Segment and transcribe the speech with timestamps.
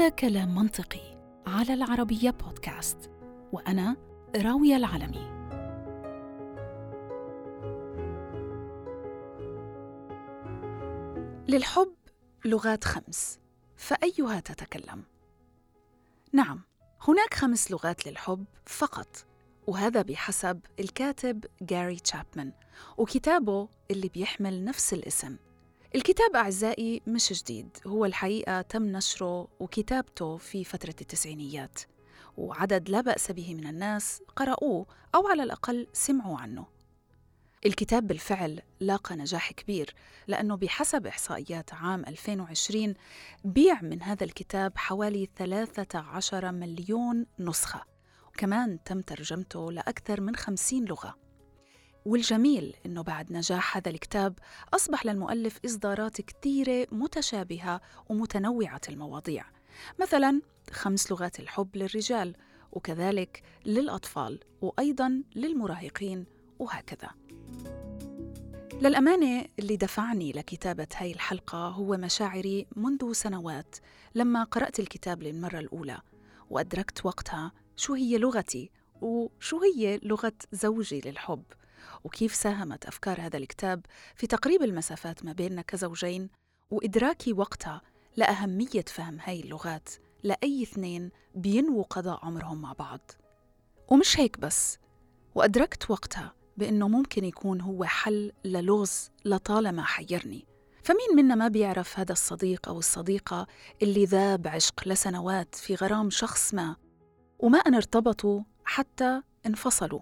[0.00, 3.10] هذا كلام منطقي على العربية بودكاست
[3.52, 3.96] وأنا
[4.36, 5.30] راوية العلمي
[11.48, 11.94] للحب
[12.44, 13.38] لغات خمس
[13.76, 15.04] فأيها تتكلم؟
[16.32, 16.60] نعم
[17.08, 19.26] هناك خمس لغات للحب فقط
[19.66, 22.52] وهذا بحسب الكاتب جاري تشابمان
[22.98, 25.36] وكتابه اللي بيحمل نفس الاسم
[25.94, 31.80] الكتاب أعزائي مش جديد هو الحقيقة تم نشره وكتابته في فترة التسعينيات
[32.36, 36.66] وعدد لا بأس به من الناس قرأوه أو على الأقل سمعوا عنه.
[37.66, 39.94] الكتاب بالفعل لاقى نجاح كبير
[40.26, 42.94] لأنه بحسب إحصائيات عام 2020
[43.44, 47.82] بيع من هذا الكتاب حوالي 13 مليون نسخة
[48.28, 51.29] وكمان تم ترجمته لأكثر من 50 لغة.
[52.06, 54.38] والجميل إنه بعد نجاح هذا الكتاب
[54.74, 59.44] أصبح للمؤلف إصدارات كثيرة متشابهة ومتنوعة المواضيع
[60.00, 62.36] مثلا خمس لغات الحب للرجال
[62.72, 66.26] وكذلك للأطفال وأيضا للمراهقين
[66.58, 67.10] وهكذا.
[68.82, 73.76] للأمانة اللي دفعني لكتابة هاي الحلقة هو مشاعري منذ سنوات
[74.14, 76.00] لما قرأت الكتاب للمرة الأولى
[76.50, 78.70] وأدركت وقتها شو هي لغتي
[79.00, 81.42] وشو هي لغة زوجي للحب.
[82.04, 86.30] وكيف ساهمت أفكار هذا الكتاب في تقريب المسافات ما بيننا كزوجين
[86.70, 87.82] وإدراكي وقتها
[88.16, 89.88] لأهمية فهم هاي اللغات
[90.22, 93.10] لأي اثنين بينووا قضاء عمرهم مع بعض.
[93.88, 94.78] ومش هيك بس
[95.34, 100.46] وأدركت وقتها بأنه ممكن يكون هو حل للغز لطالما حيرني.
[100.82, 103.46] فمين منا ما بيعرف هذا الصديق أو الصديقة
[103.82, 106.76] اللي ذاب عشق لسنوات في غرام شخص ما
[107.38, 110.00] وما أن ارتبطوا حتى انفصلوا.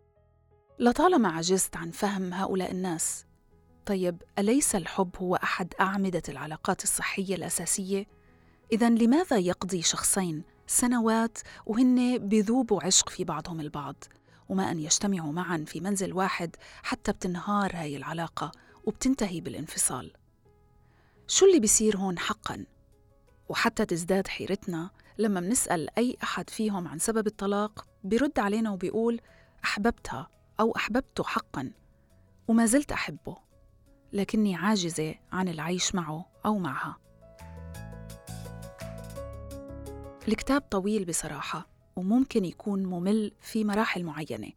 [0.81, 3.25] لطالما عجزت عن فهم هؤلاء الناس
[3.87, 8.07] طيب أليس الحب هو أحد أعمدة العلاقات الصحية الأساسية؟
[8.73, 14.05] إذا لماذا يقضي شخصين سنوات وهن بذوبوا عشق في بعضهم البعض
[14.49, 18.53] وما أن يجتمعوا معا في منزل واحد حتى بتنهار هاي العلاقة
[18.85, 20.13] وبتنتهي بالانفصال
[21.29, 22.67] شو اللي بيصير هون حقا؟
[23.49, 29.21] وحتى تزداد حيرتنا لما منسأل أي أحد فيهم عن سبب الطلاق بيرد علينا وبيقول
[29.65, 31.73] أحببتها أو أحببته حقا
[32.49, 33.37] وما زلت أحبه
[34.13, 36.97] لكني عاجزة عن العيش معه أو معها.
[40.29, 44.53] الكتاب طويل بصراحة وممكن يكون ممل في مراحل معينة.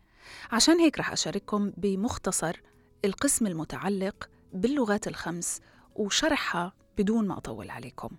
[0.51, 2.61] عشان هيك رح أشارككم بمختصر
[3.05, 5.61] القسم المتعلق باللغات الخمس
[5.95, 8.09] وشرحها بدون ما أطول عليكم.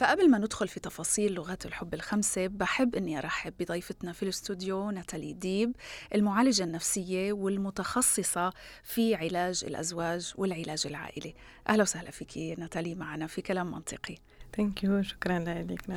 [0.00, 5.32] فقبل ما ندخل في تفاصيل لغات الحب الخمسة بحب أني أرحب بضيفتنا في الاستوديو ناتالي
[5.32, 5.76] ديب
[6.14, 8.52] المعالجة النفسية والمتخصصة
[8.82, 11.34] في علاج الأزواج والعلاج العائلي.
[11.68, 14.16] أهلا وسهلا فيك ناتالي معنا في كلام منطقي.
[14.56, 15.90] thank you شكرا لك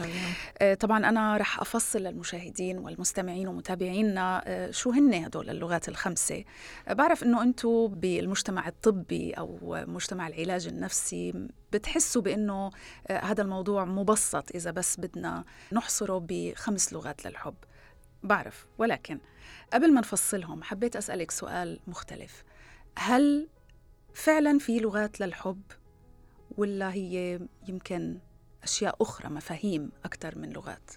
[0.62, 6.44] آه، طبعا أنا رح أفصل للمشاهدين والمستمعين ومتابعينا آه، شو هن هدول اللغات الخمسة؟
[6.88, 12.72] آه، بعرف إنه أنتم بالمجتمع الطبي أو مجتمع العلاج النفسي بتحسوا بإنه
[13.10, 17.56] هذا الموضوع مبسط إذا بس بدنا نحصره بخمس لغات للحب.
[18.24, 19.20] بعرف ولكن
[19.74, 22.44] قبل ما نفصلهم حبيت أسألك سؤال مختلف.
[22.98, 23.48] هل
[24.14, 25.62] فعلا في لغات للحب
[26.58, 28.20] ولا هي يمكن
[28.64, 30.92] أشياء أخرى مفاهيم أكثر من لغات.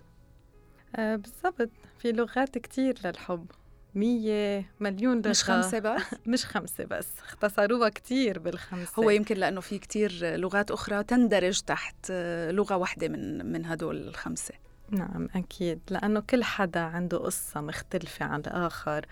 [0.97, 1.71] آه بالضبط.
[1.99, 3.47] في لغات كتير للحب.
[3.94, 5.28] مية مليون لغة.
[5.31, 7.09] مش خمسة بس؟ مش خمسة بس.
[7.19, 8.93] اختصروها كتير بالخمسة.
[9.03, 12.10] هو يمكن لأنه في كتير لغات أخرى تندرج تحت
[12.50, 14.55] لغة واحدة من من هدول الخمسة.
[14.91, 15.81] نعم أكيد.
[15.91, 19.06] لأنه كل حدا عنده قصة مختلفة عن الآخر.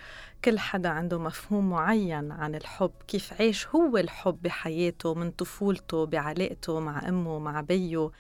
[0.45, 2.91] كل حدا عنده مفهوم معين عن الحب.
[3.09, 7.99] كيف عيش هو الحب بحياته من طفولته بعلاقته مع أمه مع بيه.
[7.99, 8.11] آه،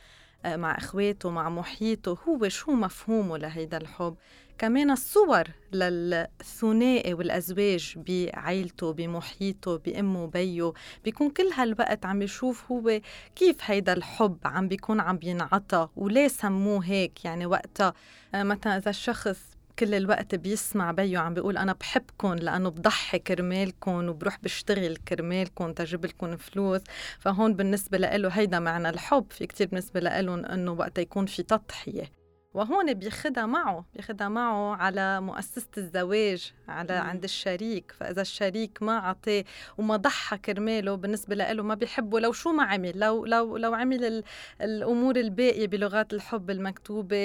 [0.46, 4.16] مع اخواته مع محيطه هو شو مفهومه لهيدا الحب؟
[4.58, 10.72] كمان الصور للثنائي والأزواج بعيلته بمحيطه بأمه وبيه
[11.04, 13.00] بيكون كل هالوقت عم بيشوف هو
[13.36, 17.94] كيف هيدا الحب عم بيكون عم بينعطى وليه سموه هيك؟ يعني وقتها
[18.34, 24.08] آه، مثلا إذا الشخص كل الوقت بيسمع بيو عم بيقول أنا بحبكم لأنه بضحي كرمالكم
[24.08, 26.80] وبروح بشتغل كرمالكم تجيب لكم فلوس.
[27.18, 32.10] فهون بالنسبة له هيدا معنى الحب في كتير بالنسبة لهم إنه وقت يكون في تضحية.
[32.54, 37.06] وهون بياخدها معه بياخدها معه على مؤسسة الزواج على مم.
[37.08, 37.92] عند الشريك.
[37.92, 39.44] فإذا الشريك ما عطاه
[39.78, 44.24] وما ضحى كرماله بالنسبة له ما بيحبه لو شو ما عمل لو لو لو عمل
[44.60, 47.16] الأمور الباقية بلغات الحب المكتوبة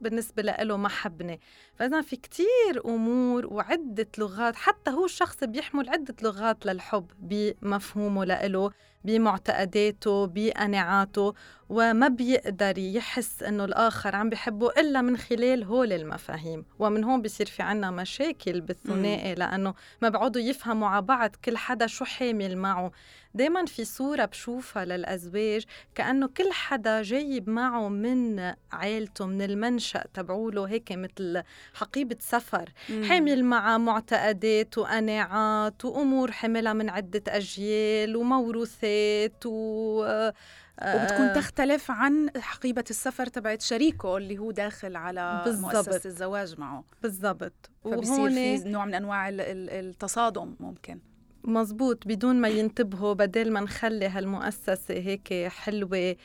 [0.00, 1.40] بالنسبة له ما حبني.
[1.74, 8.70] فإذا في كتير أمور وعدة لغات حتى هو الشخص بيحمل عدة لغات للحب بمفهومه لإله
[9.04, 11.34] بمعتقداته بقناعاته
[11.68, 16.64] وما بيقدر يحس إنه الآخر عم بحبه إلا من خلال هول المفاهيم.
[16.78, 21.86] ومن هون بصير في عنا مشاكل بالثنائي لأنه ما بيقعدوا يفهموا على بعض كل حدا
[21.86, 22.92] شو حامل معه.
[23.38, 25.64] دايما في صورة بشوفها للأزواج
[25.94, 31.42] كأنه كل حدا جايب معه من عائلته من المنشأ تبعوله هيك مثل
[31.74, 33.04] حقيبة سفر مم.
[33.04, 40.30] حامل معه معتقدات وقناعات وأمور حملها من عدة أجيال وموروثات و
[40.82, 41.34] وبتكون آه.
[41.34, 45.74] تختلف عن حقيبة السفر تبعت شريكه اللي هو داخل على بالزبط.
[45.88, 50.98] مؤسسة الزواج معه بالضبط فبصير في نوع من أنواع التصادم ممكن
[51.48, 56.16] مزبوط بدون ما ينتبهوا بدل ما نخلي هالمؤسسة هيك حلوة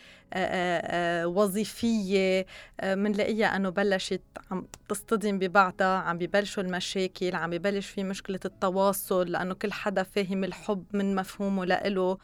[1.26, 2.46] وظيفية
[2.84, 4.22] منلاقيها أنه بلشت
[4.52, 10.44] عم تصطدم ببعضها عم ببلشوا المشاكل عم ببلش في مشكلة التواصل لأنه كل حدا فاهم
[10.44, 12.18] الحب من مفهومه لإله.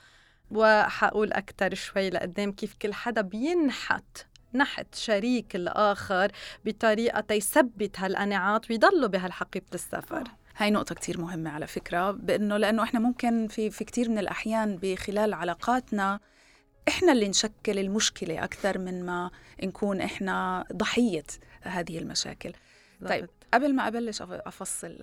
[0.51, 4.17] وحقول أكتر شوي لقدام كيف كل حدا بينحت
[4.53, 6.31] نحت شريك الآخر
[6.65, 10.23] بطريقة تيثبت هالقناعات ويضلوا بهالحقيبة السفر.
[10.59, 14.77] هاي نقطة كتير مهمة على فكرة بأنه لأنه إحنا ممكن في في كتير من الأحيان
[14.81, 16.19] بخلال علاقاتنا
[16.87, 19.31] إحنا اللي نشكل المشكلة أكثر من ما
[19.63, 21.23] نكون إحنا ضحية
[21.61, 22.53] هذه المشاكل.
[23.05, 24.97] طيب قبل ما أبلش أفصل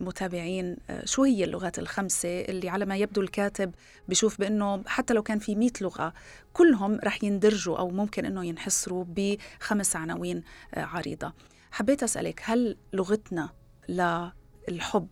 [0.00, 3.74] المتابعين آه، شو هي اللغات الخمسة اللي على ما يبدو الكاتب
[4.08, 6.14] بشوف بأنه حتى لو كان في مئة لغة
[6.52, 10.42] كلهم رح يندرجوا أو ممكن أنه ينحصروا بخمس عناوين
[10.74, 11.32] آه، عريضة.
[11.70, 13.50] حبيت أسألك هل لغتنا
[14.68, 15.08] الحب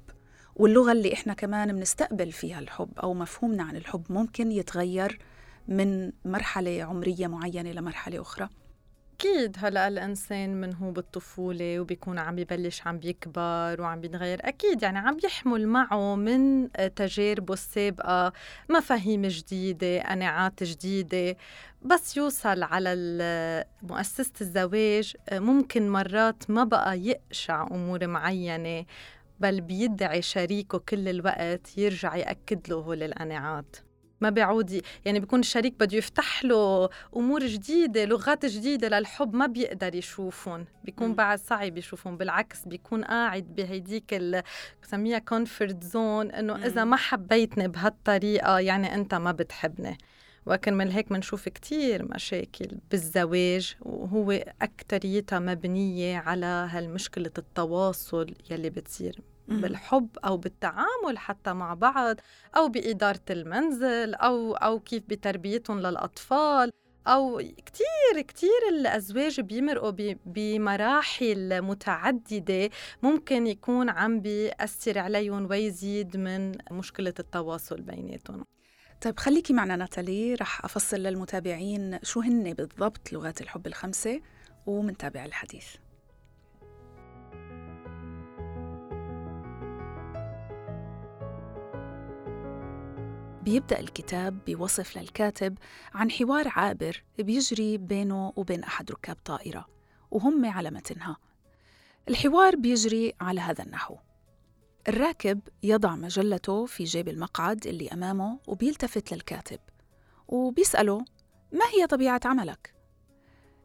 [0.57, 5.19] واللغة اللي إحنا كمان بنستقبل فيها الحب أو مفهومنا عن الحب ممكن يتغير
[5.69, 8.49] من مرحلة عمرية معينة لمرحلة أخرى؟
[9.15, 14.99] أكيد هلأ الإنسان من هو بالطفولة وبيكون عم ببلش عم بيكبر وعم بيتغير أكيد يعني
[14.99, 18.33] عم يحمل معه من تجاربه السابقة
[18.71, 21.37] مفاهيم جديدة قناعات جديدة.
[21.83, 22.95] بس يوصل على
[23.83, 28.85] مؤسسة الزواج ممكن مرات ما بقى يقشع أمور معينة.
[29.41, 33.77] بل بيدعي شريكه كل الوقت يرجع يأكد له هول القناعات.
[34.21, 39.95] ما بيعود يعني بيكون الشريك بده يفتح له أمور جديدة لغات جديدة للحب ما بيقدر
[39.95, 40.67] يشوفهم.
[40.85, 44.15] بيكون بعد صعب يشوفهم بالعكس بيكون قاعد بهيديك
[44.83, 49.99] بسميها كونفورت زون إنه إذا ما حبيتني بهالطريقة يعني أنت ما بتحبني.
[50.47, 54.31] وكن من هيك بنشوف كتير مشاكل بالزواج وهو
[54.63, 62.17] أكتريتها مبنية على هالمشكلة التواصل يلي بتصير بالحب أو بالتعامل حتى مع بعض
[62.57, 66.71] أو بإدارة المنزل أو أو كيف بتربيتهم للأطفال
[67.07, 72.71] أو كتير كتير الأزواج بيمرقوا بمراحل متعددة
[73.03, 78.45] ممكن يكون عم بيأثر عليهم ويزيد من مشكلة التواصل بيناتهم.
[79.03, 80.35] طيب خليكي معنا ناتالي.
[80.35, 84.21] رح أفصل للمتابعين شو هن بالضبط لغات الحب الخمسة
[84.67, 85.67] ومنتابع الحديث.
[93.43, 95.59] بيبدأ الكتاب بوصف للكاتب
[95.95, 99.67] عن حوار عابر بيجري بينه وبين أحد ركاب طائرة
[100.11, 101.17] وهم على متنها.
[102.09, 103.97] الحوار بيجري على هذا النحو.
[104.89, 109.59] الراكب يضع مجلته في جيب المقعد اللي أمامه وبيلتفت للكاتب
[110.29, 110.99] وبيسأله
[111.53, 112.75] ما هي طبيعة عملك؟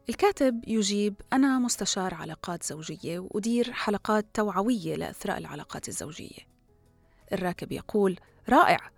[0.08, 6.48] الكاتب يجيب أنا مستشار علاقات زوجية وأدير حلقات توعوية لإثراء العلاقات الزوجية.
[7.32, 8.90] الراكب يقول رائع!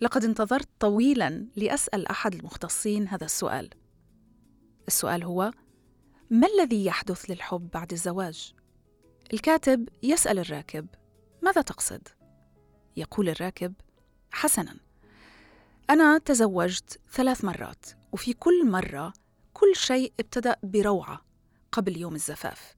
[0.00, 3.70] لقد انتظرت طويلا لأسأل أحد المختصين هذا السؤال.
[4.88, 5.50] السؤال هو
[6.30, 8.54] ما الذي يحدث للحب بعد الزواج؟
[9.32, 10.86] الكاتب يسأل الراكب
[11.42, 12.08] ماذا تقصد؟
[12.96, 13.74] يقول الراكب
[14.30, 14.76] حسنا
[15.90, 19.12] أنا تزوجت ثلاث مرات وفي كل مرة
[19.52, 21.24] كل شيء ابتدأ بروعة
[21.72, 22.76] قبل يوم الزفاف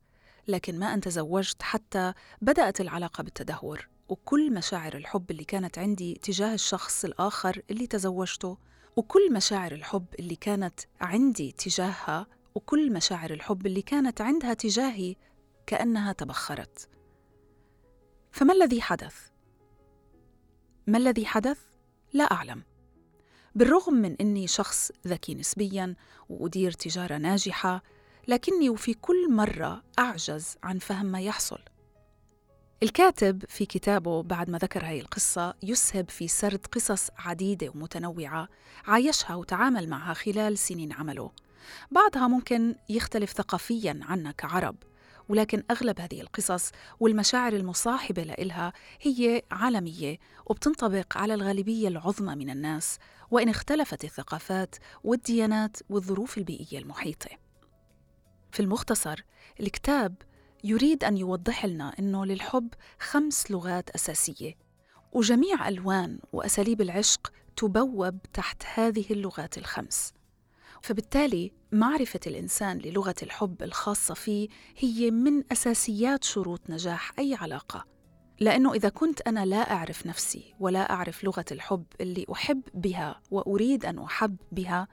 [0.49, 2.13] لكن ما أن تزوجت حتى
[2.43, 8.59] بدأت العلاقة بالتدهور وكل مشاعر الحب اللي كانت عندي تجاه الشخص الآخر اللي تزوجته
[8.97, 15.17] وكل مشاعر الحب اللي كانت عندي تجاهها وكل مشاعر الحب اللي كانت عندها تجاهي
[15.67, 16.89] كأنها تبخرت.
[18.33, 19.15] فما الذي حدث؟
[20.87, 21.59] ما الذي حدث؟
[22.13, 22.63] لا أعلم
[23.55, 25.95] بالرغم من أني شخص ذكي نسبيا
[26.29, 27.83] وأدير تجارة ناجحة
[28.29, 31.59] لكني وفي كل مرة أعجز عن فهم ما يحصل
[32.83, 38.49] الكاتب في كتابه بعد ما ذكر هاي القصة يسهب في سرد قصص عديدة ومتنوعة
[38.87, 41.31] عايشها وتعامل معها خلال سنين عمله
[41.91, 44.77] بعضها ممكن يختلف ثقافيا عنا كعرب
[45.31, 46.71] ولكن أغلب هذه القصص
[47.01, 52.99] والمشاعر المصاحبة لإلها هي عالمية وبتنطبق على الغالبية العظمى من الناس
[53.31, 57.31] وإن اختلفت الثقافات والديانات والظروف البيئية المحيطة.
[58.53, 59.25] في المختصر
[59.61, 60.15] الكتاب
[60.65, 62.69] يريد أن يوضح لنا أنه للحب
[63.01, 64.55] خمس لغات أساسية
[65.13, 70.13] وجميع ألوان وأساليب العشق تبوب تحت هذه اللغات الخمس.
[70.83, 77.87] فبالتالي معرفة الإنسان للغة الحب الخاصة فيه هي من أساسيات شروط نجاح أي علاقة.
[78.41, 83.85] لأنه إذا كنت أنا لا أعرف نفسي ولا أعرف لغة الحب اللي أحب بها وأريد
[83.85, 84.89] أن أحب بها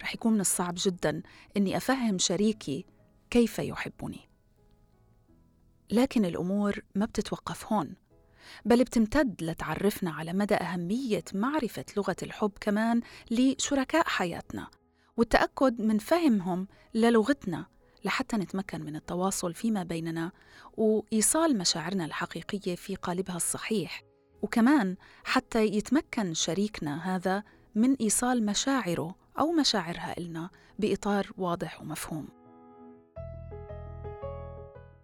[0.00, 1.22] رح يكون من الصعب جدا
[1.56, 2.86] أني أفهم شريكي
[3.30, 4.28] كيف يحبني.
[5.90, 7.94] لكن الأمور ما بتتوقف هون
[8.64, 13.00] بل بتمتد لتعرفنا على مدى أهمية معرفة لغة الحب كمان
[13.30, 14.68] لشركاء حياتنا.
[15.16, 17.66] والتأكد من فهمهم للغتنا
[18.04, 20.32] لحتى نتمكن من التواصل فيما بيننا
[20.76, 24.02] وإيصال مشاعرنا الحقيقية في قالبها الصحيح.
[24.42, 27.42] وكمان حتى يتمكن شريكنا هذا
[27.74, 32.28] من إيصال مشاعره أو مشاعرها إلنا بإطار واضح ومفهوم.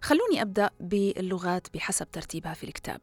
[0.03, 3.01] خلوني أبدأ باللغات بحسب ترتيبها في الكتاب.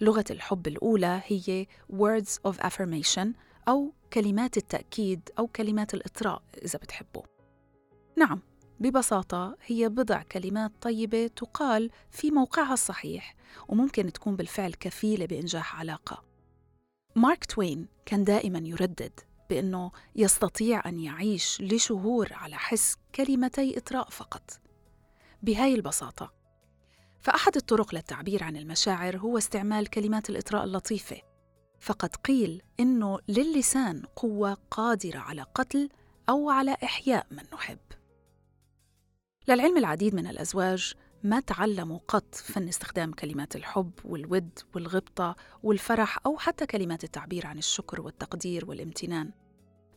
[0.00, 3.28] لغة الحب الأولى هي words of affirmation
[3.68, 7.22] أو كلمات التأكيد أو كلمات الإطراء إذا بتحبوا
[8.16, 8.40] نعم
[8.80, 13.34] ببساطة هي بضع كلمات طيبة تقال في موقعها الصحيح
[13.68, 16.24] وممكن تكون بالفعل كفيلة بإنجاح علاقة.
[17.16, 19.20] مارك توين كان دائما يردد
[19.50, 24.60] بأنه يستطيع أن يعيش لشهور على حس كلمتي إطراء فقط.
[25.42, 26.32] بهاي البساطة
[27.20, 31.27] فأحد الطرق للتعبير عن المشاعر هو استعمال كلمات الإطراء اللطيفة
[31.80, 35.88] فقد قيل إنه للسان قوة قادرة على قتل
[36.28, 37.78] أو على إحياء من نحب.
[39.48, 46.38] للعلم العديد من الأزواج ما تعلموا قط فن استخدام كلمات الحب والود والغبطة والفرح أو
[46.38, 49.30] حتى كلمات التعبير عن الشكر والتقدير والامتنان.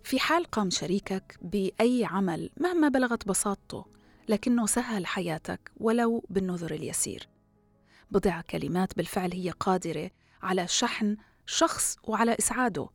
[0.04, 3.86] في حال قام شريكك بأي عمل مهما بلغت بساطته
[4.30, 7.30] لكنه سهل حياتك ولو بالنذر اليسير.
[8.12, 10.12] بضع كلمات بالفعل هي قادرة
[10.42, 11.18] على شحن
[11.52, 12.90] شخص وعلى إسعاده.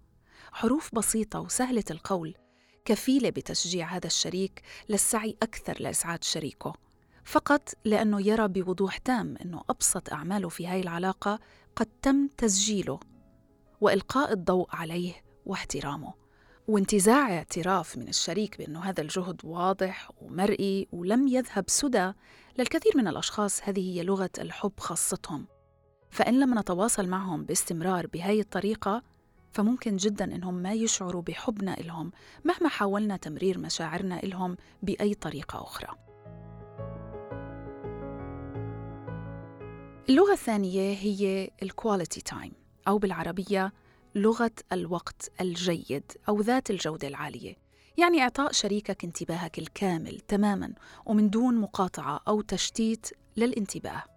[0.52, 2.34] حروف بسيطة وسهلة القول
[2.84, 6.74] كفيلة بتشجيع هذا الشريك للسعي أكثر لإسعاد شريكه.
[7.24, 11.40] فقط لأنه يرى بوضوح تام أنه أبسط أعماله في هاي العلاقة
[11.76, 13.00] قد تم تسجيله
[13.80, 15.14] وإلقاء الضوء عليه
[15.46, 16.14] واحترامه.
[16.68, 22.12] وانتزاع اعتراف من الشريك بأنه هذا الجهد واضح ومرئي ولم يذهب سدى
[22.58, 25.55] للكثير من الأشخاص هذه هي لغة الحب خاصتهم.
[26.10, 29.02] فإن لم نتواصل معهم باستمرار بهاي الطريقة
[29.52, 32.12] فممكن جدا إنهم ما يشعروا بحبنا إلهم
[32.44, 35.88] مهما حاولنا تمرير مشاعرنا إلهم بأي طريقة أخرى.
[40.08, 42.52] اللغة الثانية هي ال quality time
[42.88, 43.72] أو بالعربية
[44.14, 47.56] لغة الوقت الجيد أو ذات الجودة العالية.
[47.98, 50.72] يعني إعطاء شريكك انتباهك الكامل تماما
[51.06, 54.15] ومن دون مقاطعة أو تشتيت للانتباه.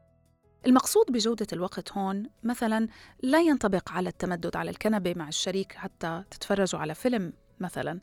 [0.65, 2.87] المقصود بجودة الوقت هون مثلا
[3.23, 7.99] لا ينطبق على التمدد على الكنبة مع الشريك حتى تتفرجوا على فيلم مثلا.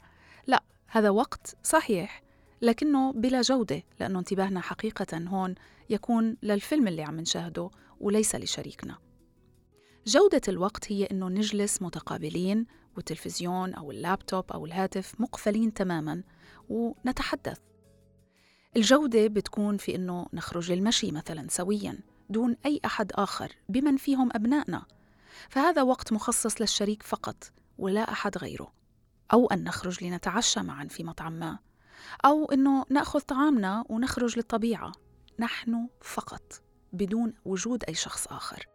[0.47, 2.23] لا هذا وقت صحيح
[2.63, 5.55] لكنه بلا جودة لأنه انتباهنا حقيقة هون
[5.91, 7.71] يكون للفيلم اللي عم نشاهده
[8.01, 8.99] وليس لشريكنا.
[10.07, 16.23] جودة الوقت هي إنه نجلس متقابلين والتلفزيون أو اللابتوب أو الهاتف مقفلين تماما
[16.69, 17.59] ونتحدث.
[18.77, 21.99] الجودة بتكون في إنه نخرج للمشي مثلا سويا.
[22.31, 24.85] دون أي أحد آخر بمن فيهم أبنائنا.
[25.49, 28.73] فهذا وقت مخصص للشريك فقط ولا أحد غيره.
[29.33, 31.59] أو أن نخرج لنتعشى معا في مطعم ما.
[32.25, 34.93] أو أنه نأخذ طعامنا ونخرج للطبيعة.
[35.39, 38.67] نحن فقط بدون وجود أي شخص آخر.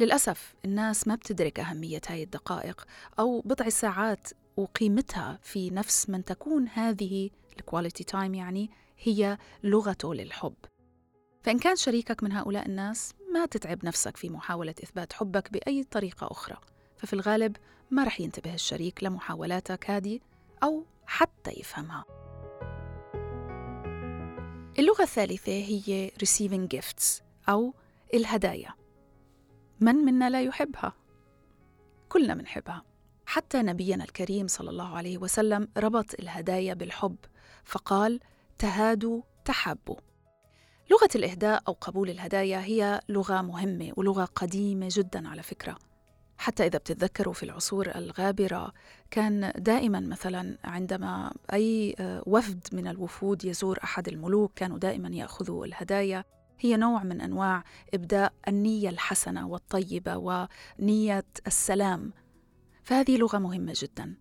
[0.00, 2.86] للأسف الناس ما بتدرك أهمية هاي الدقائق
[3.18, 10.14] أو بضع ساعات وقيمتها في نفس من تكون هذه ال quality time يعني هي لغته
[10.14, 10.54] للحب.
[11.46, 16.26] فإن كان شريكك من هؤلاء الناس ما تتعب نفسك في محاولة إثبات حبك بأي طريقة
[16.30, 16.56] أخرى.
[16.96, 17.56] ففي الغالب
[17.90, 20.20] ما رح ينتبه الشريك لمحاولاتك هذه
[20.62, 22.04] أو حتى يفهمها.
[24.78, 27.74] اللغة الثالثة هي receiving gifts أو
[28.14, 28.74] الهدايا.
[29.80, 30.92] من منا لا يحبها؟
[32.08, 32.82] كلنا بنحبها.
[33.26, 37.16] حتى نبينا الكريم صلى الله عليه وسلم ربط الهدايا بالحب
[37.64, 38.20] فقال
[38.58, 39.96] تهادوا تحبوا.
[40.90, 45.78] لغة الإهداء أو قبول الهدايا هي لغة مهمة ولغة قديمة جدا على فكرة.
[46.38, 48.72] حتى إذا بتتذكروا في العصور الغابرة
[49.10, 55.66] كان دائما مثلا عندما أي آه، وفد من الوفود يزور أحد الملوك كانوا دائما يأخذوا
[55.66, 56.24] الهدايا.
[56.58, 57.64] هي نوع من أنواع
[57.94, 62.12] إبداء النية الحسنة والطيبة ونية السلام.
[62.82, 64.14] فهذه لغة مهمة جدا.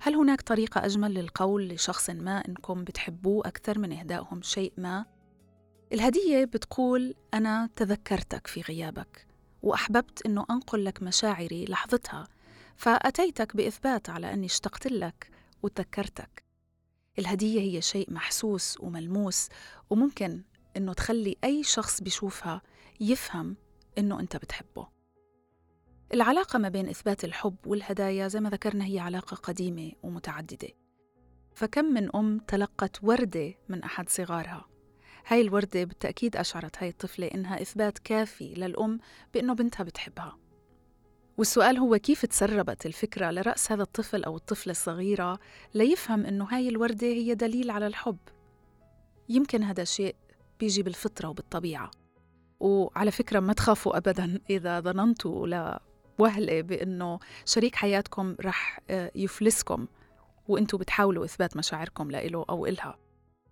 [0.00, 5.06] هل هناك طريقة أجمل للقول لشخص ما إنكم بتحبوه أكثر من إهدائهم شيء ما؟
[5.92, 9.26] الهدية بتقول أنا تذكرتك في غيابك
[9.62, 12.28] وأحببت أنه أنقل لك مشاعري لحظتها
[12.76, 15.30] فأتيتك بإثبات على أني اشتقت لك
[15.62, 16.44] وتذكرتك.
[17.18, 19.48] الهدية هي شيء محسوس وملموس
[19.90, 20.42] وممكن
[20.76, 22.62] أنه تخلي أي شخص بيشوفها
[23.00, 23.56] يفهم
[23.98, 24.88] أنه أنت بتحبه.
[26.14, 30.68] العلاقة ما بين إثبات الحب والهدايا زي ما ذكرنا هي علاقة قديمة ومتعددة.
[31.54, 34.70] فكم من أم تلقت وردة من أحد صغارها؟
[35.26, 39.00] هاي الوردة بالتأكيد أشعرت هاي الطفلة إنها إثبات كافي للأم
[39.34, 40.36] بأنه بنتها بتحبها.
[41.38, 45.38] والسؤال هو كيف تسربت الفكرة لرأس هذا الطفل أو الطفلة الصغيرة
[45.74, 48.18] ليفهم إنه هاي الوردة هي دليل على الحب؟
[49.28, 50.16] يمكن هذا شيء
[50.60, 51.90] بيجي بالفطرة وبالطبيعة.
[52.60, 55.46] وعلى فكرة ما تخافوا أبدا إذا ظننتوا
[56.18, 59.86] لوهلة بأنه شريك حياتكم رح آه، يفلسكم
[60.48, 62.98] وإنتوا بتحاولوا إثبات مشاعركم لإله أو إلها.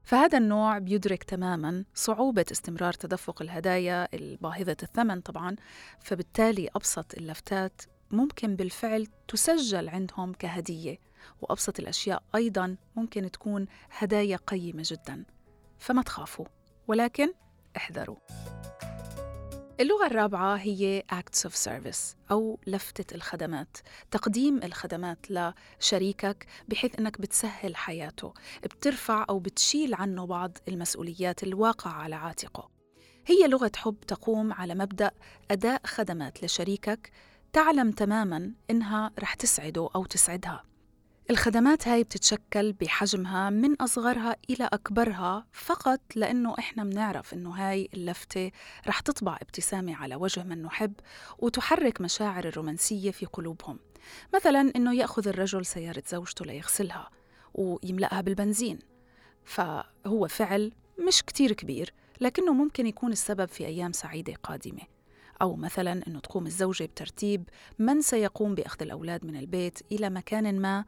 [0.09, 5.57] فهذا النوع بيدرك تماما صعوبة استمرار تدفق الهدايا الباهظة الثمن طبعا
[6.01, 10.99] فبالتالي أبسط اللفتات ممكن بالفعل تسجل عندهم كهدية
[11.41, 13.67] وأبسط الأشياء أيضا ممكن تكون
[13.99, 15.25] هدايا قيمة جدا.
[15.79, 16.47] فما تخافوا
[16.87, 17.33] ولكن
[17.77, 18.17] احذروا.
[19.81, 23.77] اللغة الرابعة هي acts of service أو لفتة الخدمات
[24.11, 32.15] تقديم الخدمات لشريكك بحيث أنك بتسهل حياته بترفع أو بتشيل عنه بعض المسؤوليات الواقعة على
[32.15, 32.71] عاتقه.
[33.27, 35.11] هي لغة حب تقوم على مبدأ
[35.51, 37.11] أداء خدمات لشريكك
[37.53, 40.65] تعلم تماما إنها رح تسعده أو تسعدها.
[41.31, 48.51] الخدمات هاي بتتشكل بحجمها من أصغرها إلى أكبرها فقط لأنه إحنا بنعرف إنه هاي اللفتة
[48.87, 50.93] رح تطبع ابتسامة على وجه من نحب
[51.39, 53.79] وتحرك مشاعر الرومانسية في قلوبهم.
[54.35, 57.11] مثلا إنه يأخذ الرجل سيارة زوجته ليغسلها
[57.55, 58.79] ويملأها بالبنزين.
[59.45, 60.73] فهو فعل
[61.09, 64.98] مش كتير كبير لكنه ممكن يكون السبب في أيام سعيدة قادمة.
[65.43, 67.49] أو مثلا أنه تقوم الزوجة بترتيب
[67.79, 70.85] من سيقوم بأخذ الأولاد من البيت إلى مكان ما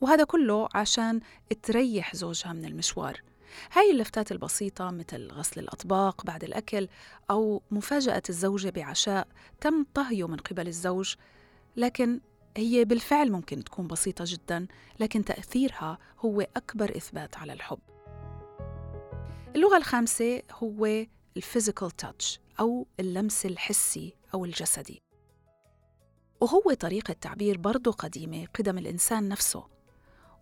[0.00, 1.20] وهذا كله عشان
[1.62, 3.22] تريح زوجها من المشوار.
[3.72, 6.88] هاي اللفتات البسيطة مثل غسل الأطباق بعد الأكل
[7.30, 9.28] أو مفاجأة الزوجة بعشاء
[9.60, 11.14] تم طهيه من قبل الزوج
[11.76, 12.20] لكن
[12.56, 14.66] هي بالفعل ممكن تكون بسيطة جدا
[15.00, 17.78] لكن تأثيرها هو أكبر إثبات على الحب.
[19.56, 21.06] اللغة الخامسة هو
[21.36, 25.02] الفيزيكال تاتش أو اللمس الحسي أو الجسدي.
[26.40, 29.66] وهو طريقة تعبير برضو قديمة قدم الإنسان نفسه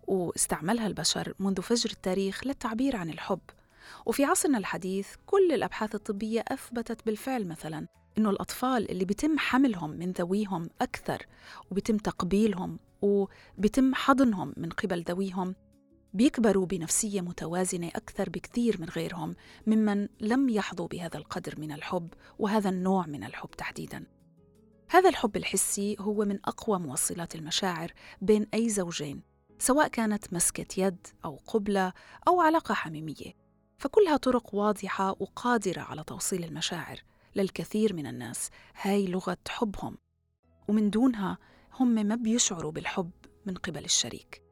[0.07, 3.39] واستعملها البشر منذ فجر التاريخ للتعبير عن الحب.
[4.05, 10.11] وفي عصرنا الحديث كل الأبحاث الطبية أثبتت بالفعل مثلا إنه الأطفال اللي بيتم حملهم من
[10.11, 11.25] ذويهم أكثر
[11.71, 15.55] وبيتم تقبيلهم وبيتم حضنهم من قبل ذويهم
[16.17, 19.35] بيكبروا بنفسية متوازنة أكثر بكثير من غيرهم
[19.67, 24.05] ممن لم يحظوا بهذا القدر من الحب وهذا النوع من الحب تحديداً.
[24.89, 29.21] هذا الحب الحسي هو من أقوى موصلات المشاعر بين أي زوجين
[29.59, 31.93] سواء كانت مسكة يد أو قبلة
[32.27, 33.33] أو علاقة حميمية.
[33.77, 36.99] فكلها طرق واضحة وقادرة على توصيل المشاعر
[37.35, 38.49] للكثير من الناس.
[38.81, 39.97] هاي لغة حبهم.
[40.67, 41.37] ومن دونها
[41.73, 43.11] هم ما بيشعروا بالحب
[43.45, 44.46] من قبل الشريك.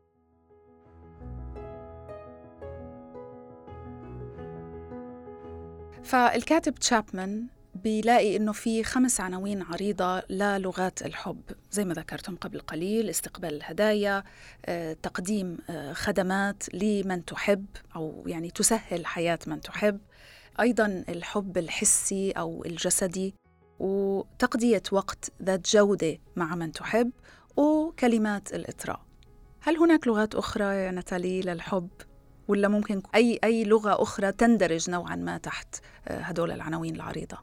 [6.05, 11.41] فالكاتب تشابمان بيلاقي إنه في خمس عناوين عريضة للغات الحب.
[11.71, 14.23] زي ما ذكرتهم قبل قليل استقبال الهدايا
[14.65, 17.65] آه، تقديم آه، خدمات لمن تحب
[17.95, 19.99] أو يعني تسهل حياة من تحب.
[20.59, 23.33] أيضا الحب الحسي أو الجسدي
[23.79, 27.11] وتقضية وقت ذات جودة مع من تحب
[27.57, 29.01] وكلمات الإطراء.
[29.61, 31.89] هل هناك لغات أخرى يا نتالي للحب؟
[32.47, 35.75] ولا ممكن اي أي لغة أخرى تندرج نوعا ما تحت
[36.08, 37.38] آه، هدول العناوين العريضة.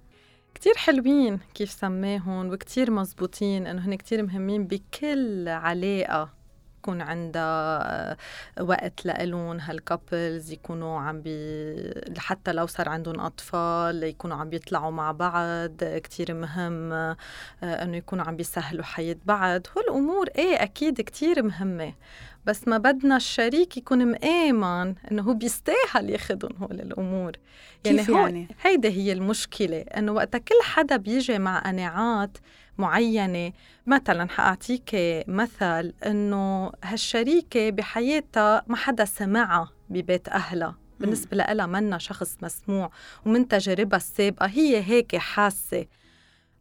[0.54, 6.42] كتير حلوين كيف سماهم وكتير مزبوطين إنه هن كتير مهمين بكل علاقة
[6.78, 8.16] يكون عندها آه،
[8.60, 9.60] وقت لإلهم.
[9.60, 15.84] هالكابلز يكونوا عم بي حتى لو صار عندهم أطفال يكونوا عم بيطلعوا مع بعض.
[15.84, 17.16] كتير مهم آه،
[17.62, 19.60] إنه يكونوا عم بيسهلوا حياة بعض.
[19.76, 21.92] هالأمور إيه أكيد كتير مهمة.
[22.46, 27.32] بس ما بدنا الشريك يكون مآمن إنه هو بيستاهل ياخذهم هول الأمور.
[27.84, 32.38] يعني كيف يعني؟ هيدا هي المشكلة إنه وقتها كل حدا بيجي مع قناعات
[32.78, 33.52] معينة
[33.86, 34.90] مثلا حأعطيك
[35.28, 40.78] مثل إنه هالشريكة بحياتها ما حدا سمعها ببيت أهلها.
[41.00, 42.90] بالنسبة لها منا شخص مسموع
[43.26, 45.86] ومن تجاربها السابقة هي هيك حاسة.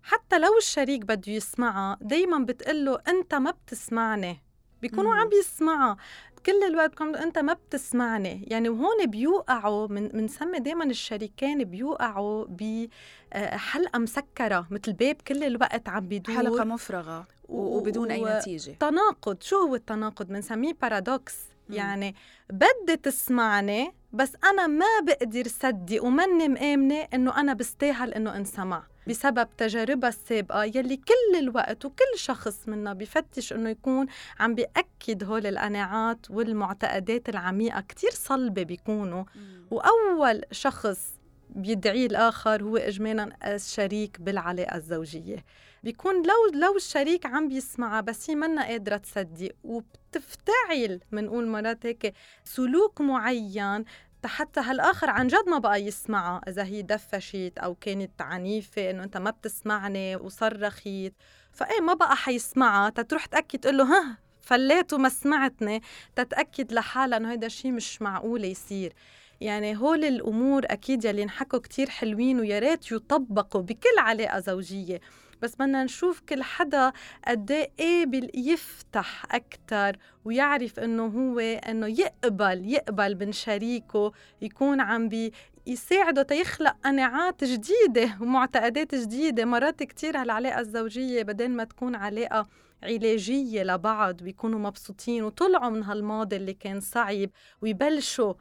[0.03, 4.41] حتى لو الشريك بده يسمعها دايما بتقله أنت ما بتسمعني.
[4.81, 5.97] بيكونوا عم بيسمعها
[6.45, 8.45] كل الوقت كم انت ما بتسمعني.
[8.47, 16.07] يعني وهون بيوقعوا من بنسمي دائما الشريكين بيوقعوا بحلقه مسكرة مثل باب كل الوقت عم
[16.07, 16.35] بيدور.
[16.35, 18.71] حلقة مفرغة وبدون أي نتيجة.
[18.71, 19.41] تناقض.
[19.41, 21.35] شو هو التناقض؟ بنسميه بارادوكس
[21.69, 22.15] يعني
[22.49, 28.83] بدي تسمعني بس أنا ما بقدر صدق وماني مآمنة إنه أنا بستاهل إنه إنسمع.
[29.07, 34.05] بسبب تجاربها السابقة يلي كل الوقت وكل شخص منا بفتش إنه يكون
[34.39, 37.81] عم بيأكد هول القناعات والمعتقدات العميقة.
[37.81, 39.23] كتير صلبة بيكونوا.
[39.71, 41.13] وأول شخص
[41.49, 45.45] بيدعيه الآخر هو إجمالا الشريك بالعلاقة الزوجية.
[45.83, 52.13] بيكون لو لو الشريك عم بيسمعها بس هي منا قادرة تصدق وبتفتعل بنقول مرات هيك
[52.43, 53.85] سلوك معين
[54.27, 59.17] حتى هالآخر عن جد ما بقى يسمعها إذا هي دفشت أو كانت عنيفة إنه أنت
[59.17, 61.13] ما بتسمعني وصرخت
[61.51, 62.89] فإيه ما بقى حيسمعها.
[62.89, 65.81] تتروح تأكد تقول له ها فليت وما سمعتني.
[66.15, 68.93] تتأكد لحالها إنه هيدا الشيء مش معقول يصير.
[69.41, 75.01] يعني هول الأمور أكيد يلي انحكوا كتير حلوين ويا ريت يطبقوا بكل علاقة زوجية.
[75.41, 76.91] بس بدنا نشوف كل حدا
[77.27, 85.31] قد إيه يفتح أكثر ويعرف إنه هو إنه يقبل يقبل من شريكه يكون عم بي
[85.67, 89.45] يساعده تيخلق قناعات جديدة ومعتقدات جديدة.
[89.45, 92.47] مرات كتير هالعلاقة الزوجية بدل ما تكون علاقة
[92.83, 97.29] علاجية لبعض بيكونوا مبسوطين وطلعوا من هالماضي اللي كان صعب
[97.61, 98.33] ويبلشوا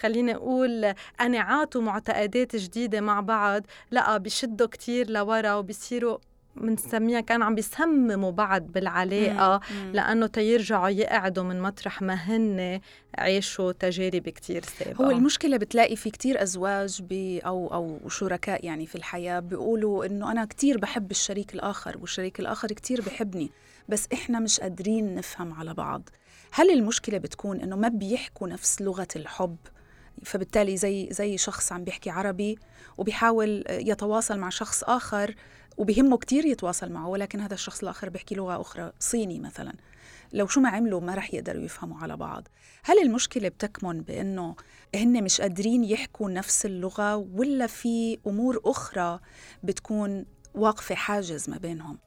[0.00, 3.62] خليني أقول قناعات ومعتقدات جديدة مع بعض.
[3.90, 6.18] لأ بيشدوا كتير لورا وبيصيروا
[6.60, 9.60] بنسميها كان عم بيسمموا بعض بالعلاقة
[9.92, 12.80] لأنه تيرجعوا يقعدوا من مطرح ما هن
[13.18, 15.04] عيشوا تجارب كتير سابقة.
[15.04, 20.32] هو المشكلة بتلاقي في كتير أزواج بي أو أو شركاء يعني في الحياة بيقولوا إنه
[20.32, 23.50] أنا كتير بحب الشريك الآخر والشريك الآخر كتير بحبني
[23.88, 26.08] بس إحنا مش قادرين نفهم على بعض.
[26.52, 29.56] هل المشكلة بتكون إنه ما بيحكوا نفس لغة الحب؟
[30.24, 32.58] فبالتالي زي زي شخص عم بيحكي عربي
[32.98, 35.34] وبيحاول يتواصل مع شخص آخر
[35.78, 39.72] وبهمه كتير يتواصل معه ولكن هذا الشخص الآخر بيحكي لغة أخرى صيني مثلا.
[40.32, 42.48] لو شو ما عملوا ما رح يقدروا يفهموا على بعض.
[42.84, 44.56] هل المشكلة بتكمن بأنه
[44.94, 49.20] هن مش قادرين يحكوا نفس اللغة ولا في أمور أخرى
[49.62, 51.98] بتكون واقفة حاجز ما بينهم؟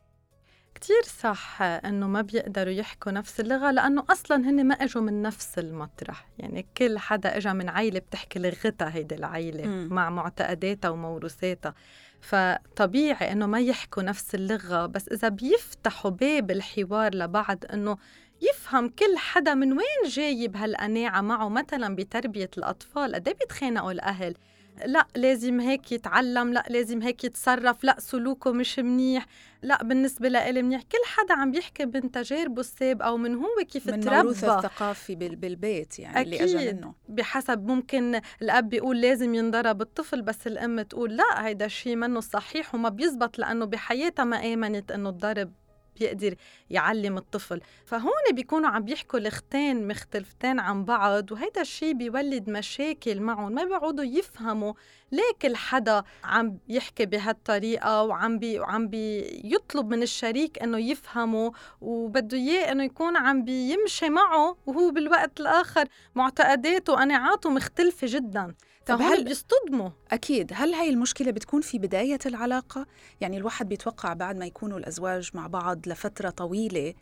[0.76, 5.60] كتير صح إنه ما بيقدروا يحكوا نفس اللغة لأنه أصلا هن ما إجوا من نفس
[5.60, 6.28] المطرح.
[6.38, 9.66] يعني كل حدا اجى من عيلة بتحكي لغتها هيدي العيلة.
[9.68, 11.74] مع معتقداتها وموروثاتها.
[12.22, 17.98] فطبيعي إنه ما يحكوا نفس اللغة بس إذا بيفتحوا باب الحوار لبعض إنه
[18.42, 24.36] يفهم كل حدا من وين جاي بهالقناعة معه مثلا بتربية الأطفال قد بيتخانقوا الأهل؟
[24.86, 29.26] لا لازم هيك يتعلم لا لازم هيك يتصرف لا سلوكه مش منيح
[29.64, 30.82] لا بالنسبة لإلي منيح.
[30.82, 34.24] كل حدا عم بيحكي من تجاربه السابقة ومن هو كيف من تربى.
[34.24, 36.94] من الثقافي بالبيت يعني أكيد اللي أجا منه.
[37.10, 42.76] بحسب ممكن الأب بيقول لازم ينضرب الطفل بس الأم تقول لا هيدا الشيء منه صحيح
[42.76, 45.52] وما بيزبط لأنه بحياتها ما آمنت إنه الضرب
[46.00, 46.36] بيقدر
[46.70, 47.62] يعلم الطفل.
[47.86, 53.52] فهون بيكونوا عم بيحكوا لغتين مختلفتين عن بعض وهيدا الشيء بيولد مشاكل معهم.
[53.52, 54.74] ما بيقعدوا يفهموا
[55.12, 61.52] ليه كل حدا عم يحكي بهالطريقة وعم بي وعم بيطلب من الشريك إنه يفهمه
[61.82, 68.56] وبده إياه إنه يكون عم بيمشي معه وهو بالوقت الآخر معتقداته وقناعاته مختلفة جدا.
[68.86, 70.52] فهل بيصطدموا؟ أكيد.
[70.56, 72.86] هل هاي المشكلة بتكون في بداية العلاقة؟
[73.22, 76.94] يعني الواحد بيتوقع بعد ما يكونوا الأزواج مع بعض لفترة طويلة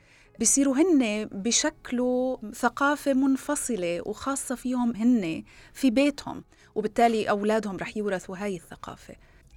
[0.42, 6.44] بصيروا هن بشكلوا ثقافة منفصلة وخاصة فيهم هن في بيتهم
[6.76, 9.16] وبالتالي أولادهم رح يورثوا هاي الثقافة.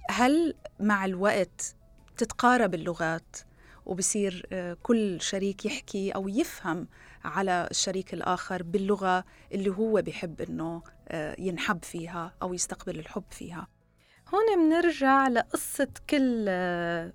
[0.09, 1.75] هل مع الوقت
[2.17, 3.35] تتقارب اللغات
[3.85, 6.87] وبصير آه، كل شريك يحكي أو يفهم
[7.25, 10.81] على الشريك الآخر باللغة اللي هو بحب إنه
[11.39, 13.67] ينحب فيها أو يستقبل الحب فيها.
[14.33, 17.13] هون بنرجع لقصة كل آه،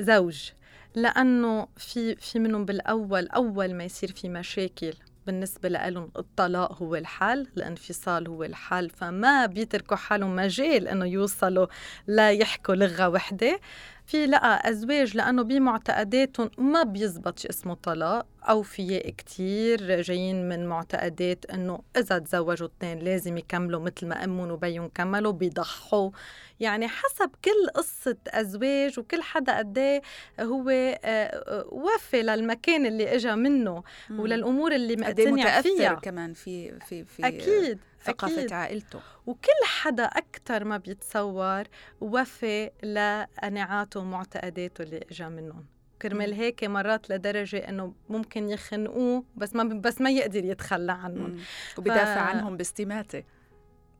[0.00, 0.50] زوج
[0.94, 4.94] لأنه في في منهم بالأول أول ما يصير في مشاكل
[5.26, 11.66] بالنسبة لهم الطلاق هو الحل الانفصال هو الحل فما بيتركوا حالهم مجال إنه يوصلوا
[12.06, 13.60] لا يحكوا لغة وحدة.
[14.06, 21.78] في لقى أزواج لأنه بمعتقداتهم ما بيزبط اسمه طلاق أوفياء كتير جايين من معتقدات إنه
[21.96, 26.10] إذا تزوجوا اثنين لازم يكملوا مثل ما أمهم وبيهم كملوا بيضحوا.
[26.60, 30.02] يعني حسب كل قصة أزواج وكل حدا قد إيه
[30.40, 35.94] هو آه، آه، وفي للمكان اللي إجا منه وللأمور اللي إيه مقتنع فيها.
[35.94, 37.78] كمان في في في أكيد.
[38.06, 38.52] ثقافة أكيد.
[38.52, 41.64] عائلته وكل حدا أكتر ما بيتصور
[42.00, 45.66] وفي لقناعاته ومعتقداته اللي إجا منهم
[46.02, 46.32] كرمال.
[46.34, 51.40] هيك مرات لدرجة إنه ممكن يخنقوه بس ما بس ما يقدر يتخلى عنهم.
[51.78, 53.22] وبدافع عنهم باستماتة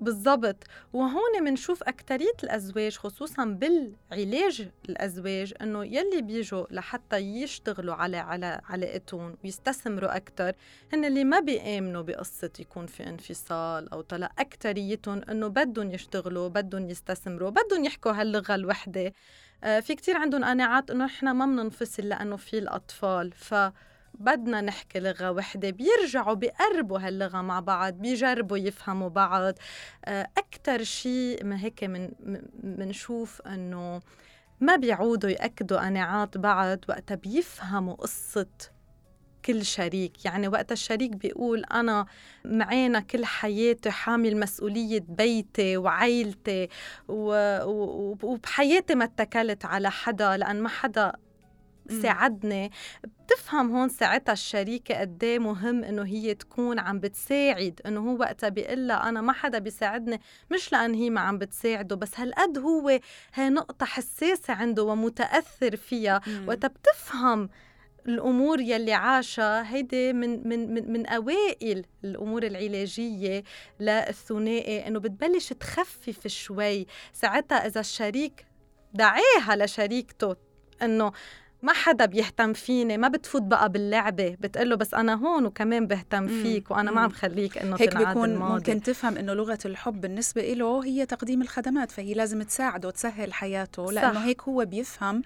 [0.01, 0.65] بالضبط.
[0.93, 9.37] وهون منشوف أكترية الأزواج خصوصا بالعلاج الأزواج إنه يلي بيجوا لحتى يشتغلوا على على علاقتهم
[9.45, 10.53] ويستثمروا أكتر.
[10.93, 14.31] هن اللي ما بيآمنوا بقصة يكون في انفصال أو طلاق.
[14.39, 19.13] أكتريتهم إنه بدهم يشتغلوا بدهم يستثمروا بدهم يحكوا هاللغة الوحدة.
[19.65, 23.33] آه، في كتير عندهم قناعات إنه إحنا ما بننفصل لأنه في الأطفال.
[23.33, 23.55] ف
[24.21, 29.55] بدنا نحكي لغة وحدة بيرجعوا بيقربوا هاللغة مع بعض بيجربوا يفهموا بعض
[30.05, 32.09] آه، أكتر شيء من هيك من
[32.63, 34.01] منشوف أنه
[34.61, 38.47] ما بيعودوا يأكدوا قناعات بعض وقتها بيفهموا قصة
[39.45, 42.07] كل شريك يعني وقت الشريك بيقول أنا
[42.45, 46.69] معانا كل حياتي حامل مسؤولية بيتي وعائلتي
[47.09, 51.13] و- و- وبحياتي ما اتكلت على حدا لأن ما حدا.
[52.03, 52.71] ساعدني
[53.27, 58.49] بتفهم هون ساعتها الشريكة قد إيه مهم إنه هي تكون عم بتساعد إنه هو وقتها
[58.49, 60.21] بيقول لها أنا ما حدا بيساعدني
[60.53, 63.01] مش لأن هي ما عم بتساعده بس هالقد هو
[63.35, 66.21] هي نقطة حساسة عنده ومتأثر فيها.
[66.47, 67.49] وقتها بتفهم
[68.09, 73.43] الأمور يلي عاشها هيدي من من من, من أوائل الأمور العلاجية
[73.81, 76.87] للثنائي إنه بتبلش تخفف شوي.
[77.13, 78.47] ساعتها إذا الشريك
[78.95, 80.37] دعاها لشريكته
[80.83, 81.13] إنه
[81.67, 86.27] ما حدا بيهتم فيني ما بتفوت بقى باللعبة بتقول له بس أنا هون وكمان بهتم.
[86.27, 87.01] فيك وأنا ما.
[87.01, 88.55] عم خليك إنه هيك بيكون الماضي.
[88.55, 93.93] ممكن تفهم إنه لغة الحب بالنسبة له هي تقديم الخدمات فهي لازم تساعده وتسهل حياته
[93.93, 94.21] لأنه صح.
[94.23, 95.23] هيك هو بيفهم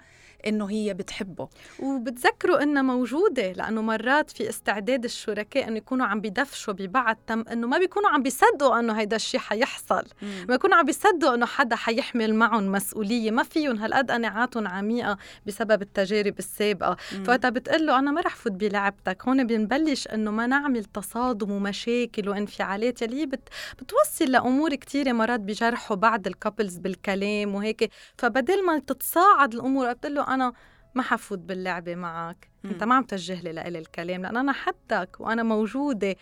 [0.47, 1.49] إنه هي بتحبه.
[1.79, 7.67] وبتذكروا إنها موجودة لأنه مرات في استعداد الشركاء إنه يكونوا عم بيدفشوا ببعض تم إنه
[7.67, 10.03] ما بيكونوا عم بيصدقوا إنه هيدا الشيء حيحصل.
[10.49, 15.81] ما يكونوا عم بيصدقوا إنه حدا حيحمل معهم مسؤولية ما فيهم هالقد قناعاتهم عميقة بسبب
[15.81, 16.97] التجارب السابقة.
[17.17, 17.23] مم.
[17.23, 22.29] فوقتها بتقول له أنا ما رح فوت بلعبتك هون بنبلش إنه ما نعمل تصادم ومشاكل
[22.29, 23.49] وانفعالات يلي بت
[23.79, 27.91] بتوصل لأمور كثيره مرات بجرحوا بعض ال couples بالكلام وهيك.
[28.17, 30.53] فبدل ما تتصاعد الأمور بتقول له أنا
[30.95, 32.83] ما حفوت باللعبة معك أنت.
[32.83, 36.15] ما عم توجه لي لإلي الكلام لأن أنا حدك وأنا موجودة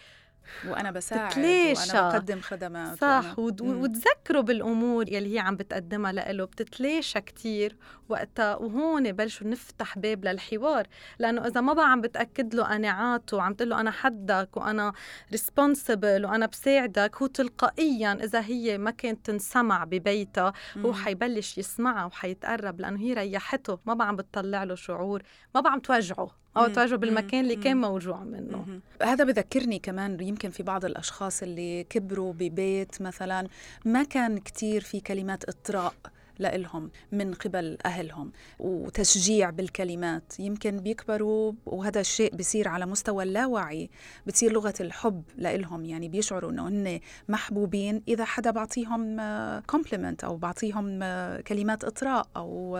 [0.68, 1.98] وأنا بساعد تتلاشى.
[1.98, 3.62] وأنا بقدم خدمات صح وأنا-.
[3.62, 7.78] وتذكروا بالأمور يلي هي عم بتقدمها لإله بتتلاشى كتير
[8.10, 10.88] وقتها وهون بلشوا نفتح باب للحوار
[11.20, 14.94] لأنه إذا ما بقى عم بتأكد له قناعاته وعم تقول له أنا حدك وأنا
[15.32, 20.94] ريسبونسبل وأنا بساعدك هو تلقائيا إذا هي ما كانت تنسمع ببيتها هو.
[20.94, 25.22] حيبلش يسمعها وحيتقرب لأنه هي ريحته ما بقى عم بتطلع له شعور
[25.56, 26.98] ما بقى عم توجعه أو مم.
[26.98, 27.78] بالمكان اللي كان.
[27.78, 28.80] موجوع منه.
[29.04, 33.48] هذا بذكرني كمان يمكن في بعض الأشخاص اللي كبروا ببيت مثلا
[33.86, 35.94] ما كان كتير في كلمات إطراء
[36.40, 43.90] لإلهم من قبل أهلهم وتشجيع بالكلمات يمكن بيكبروا وهذا الشيء بيصير على مستوى اللاوعي
[44.28, 49.18] بتصير لغة الحب لإلهم يعني بيشعروا إنه هن محبوبين إذا حدا بعطيهم
[49.62, 51.00] كومبلمنت أو بعطيهم
[51.42, 52.78] كلمات إطراء أو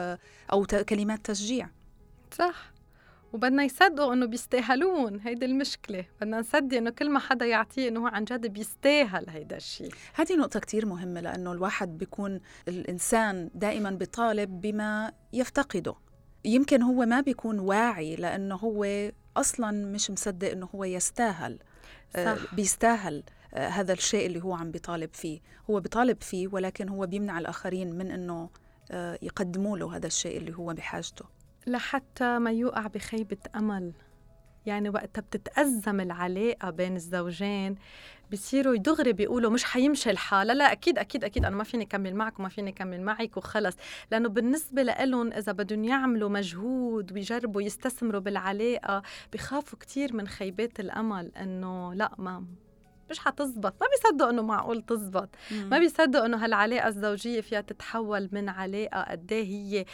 [0.52, 1.70] أو كلمات تشجيع
[2.32, 2.72] صح
[3.34, 6.06] وبدنا يصدقوا إنه بيستاهلون هيدي المشكلة.
[6.22, 10.36] بدنا نصدق إنه كل ما حدا يعطيه إنه هو عن جد بيستاهل هيدا الشيء هذه
[10.36, 15.96] نقطة كتير مهمة لأنه الواحد بيكون الإنسان دائما بيطالب بما يفتقده.
[16.46, 21.60] يمكن هو ما بيكون واعي لأنه هو أصلا مش مصدق أنه هو يستاهل
[22.16, 22.56] آه، صح.
[22.56, 25.40] بيستاهل آه، هذا الشيء اللي هو عم بيطالب فيه.
[25.70, 28.50] هو بيطالب فيه ولكن هو بيمنع الآخرين من أنه
[28.92, 31.26] آه، يقدموا له هذا الشيء اللي هو بحاجته.
[31.70, 33.94] لحتى ما يوقع بخيبة أمل.
[34.66, 37.76] يعني وقتها بتتأزم العلاقة بين الزوجين
[38.32, 40.48] بصيروا دغري بيقولوا مش حيمشي الحال.
[40.48, 43.76] لا لا أكيد أكيد أكيد أنا ما فيني أكمل معك وما فيني أكمل معك وخلص.
[44.12, 49.02] لأنه بالنسبة لهم إذا بدهم يعملوا مجهود ويجربوا يستثمروا بالعلاقة
[49.34, 51.32] بخافوا كتير من خيبات الأمل.
[51.36, 52.46] إنه لا ما
[53.10, 53.74] مش حتزبط.
[53.82, 55.30] ما بيصدقوا إنه معقول تزبط.
[55.52, 59.86] ما بيصدقوا إنه هالعلاقة الزوجية فيها تتحول من علاقة قد إيه هي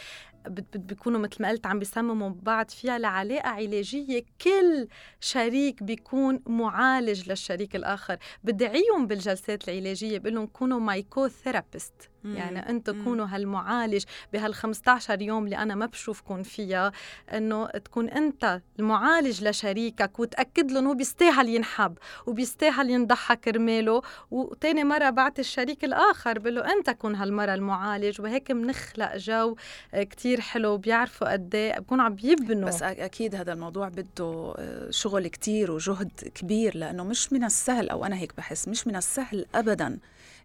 [0.74, 4.24] بيكونوا مثل ما قلت عم بيسمموا بعض فيها لعلاقه علاجية.
[4.40, 4.88] كل
[5.20, 8.16] شريك بيكون معالج للشريك الآخر.
[8.44, 15.44] بدعيهم بالجلسات العلاجية بقول لهم كونوا my co-therapist يعني أنتم كونوا هالمعالج بهال 15 يوم
[15.44, 16.92] اللي أنا ما بشوفكم فيها
[17.32, 24.02] إنه تكون أنت المعالج لشريكك وتأكد له انه بيستاهل ينحب وبيستاهل ينضحك كرماله.
[24.30, 29.56] وتاني مرة بعت الشريك الآخر بقول له أنت كون هالمرة المعالج وهيك بنخلق جو
[29.94, 35.26] كتير حلو بيعرفوا قد إيه بكون عم بيبنوا بس أكيد هذا الموضوع بده آه، شغل
[35.26, 39.98] كتير وجهد كبير لأنه مش من السهل أو أنا هيك بحس مش من السهل ابدا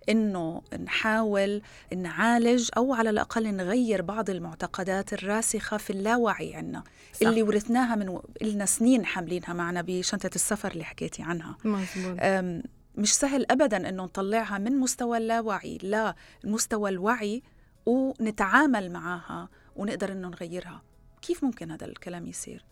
[0.09, 1.61] إنه نحاول
[1.95, 6.83] نعالج أو على الأقل نغير بعض المعتقدات الراسخة في اللاوعي عنا
[7.13, 7.27] صح.
[7.27, 12.17] اللي ورثناها من لنا سنين حاملينها معنا بشنطة السفر اللي حكيتي عنها مزبوط.
[12.95, 15.77] مش سهل ابدا إنه نطلعها من مستوى اللاوعي
[16.43, 17.43] لمستوى الوعي
[17.85, 20.81] ونتعامل معها ونقدر إنه نغيرها
[21.21, 22.65] كيف ممكن هذا الكلام يصير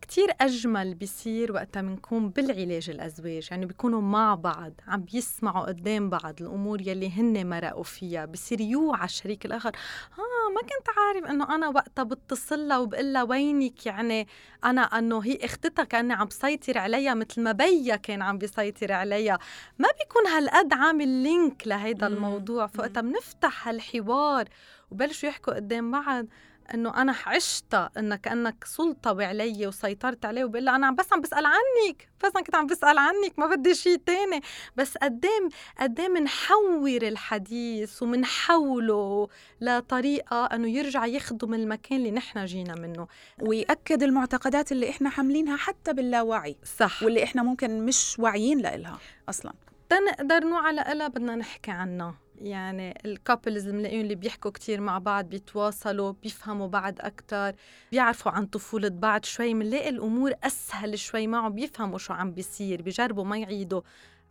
[0.00, 6.40] كتير أجمل بيصير وقتها بنكون بالعلاج الأزواج يعني بيكونوا مع بعض عم بيسمعوا قدام بعض
[6.40, 9.68] الأمور يلي هن مرقوا فيها بصير يوعى الشريك الآخر
[10.18, 14.28] آه ما كنت عارف إنه أنا وقتها بتصل لها وبقول لها وينك يعني
[14.64, 19.38] أنا إنه هي أختها كأني عم بسيطر عليها مثل ما بيا كان عم بيسيطر عليها.
[19.78, 24.48] ما بيكون هالقد عامل لينك لهيدا الموضوع فوقتها بنفتح هالحوار
[24.90, 26.26] وبلشوا يحكوا قدام بعض.
[26.74, 31.46] إنه أنا عشتها إنك كأنك سلطوي علي وسيطرت عليه وبقول له أنا بس عم بسأل
[31.46, 34.40] عنك بس أنا كنت عم بسأل عنك ما بدي شيء تاني.
[34.76, 35.48] بس قدام
[35.80, 39.28] قدام منحور الحديث ومنحوله
[39.60, 43.06] لطريقة إنه يرجع يخدم المكان اللي نحن جينا منه.
[43.42, 46.56] ويأكد المعتقدات اللي إحنا حاملينها حتى باللاوعي.
[46.78, 47.02] صح.
[47.02, 49.52] واللي إحنا ممكن مش واعيين لها أصلا.
[49.88, 52.14] تنقدر نوعى لها بدنا نحكي عنها.
[52.40, 57.54] يعني الكابلز الملاقيين اللي بيحكوا كتير مع بعض بيتواصلوا بيفهموا بعض أكتر
[57.92, 63.24] بيعرفوا عن طفولة بعض شوي منلاقي الأمور أسهل شوي معه بيفهموا شو عم بيصير بيجربوا
[63.24, 63.80] ما يعيدوا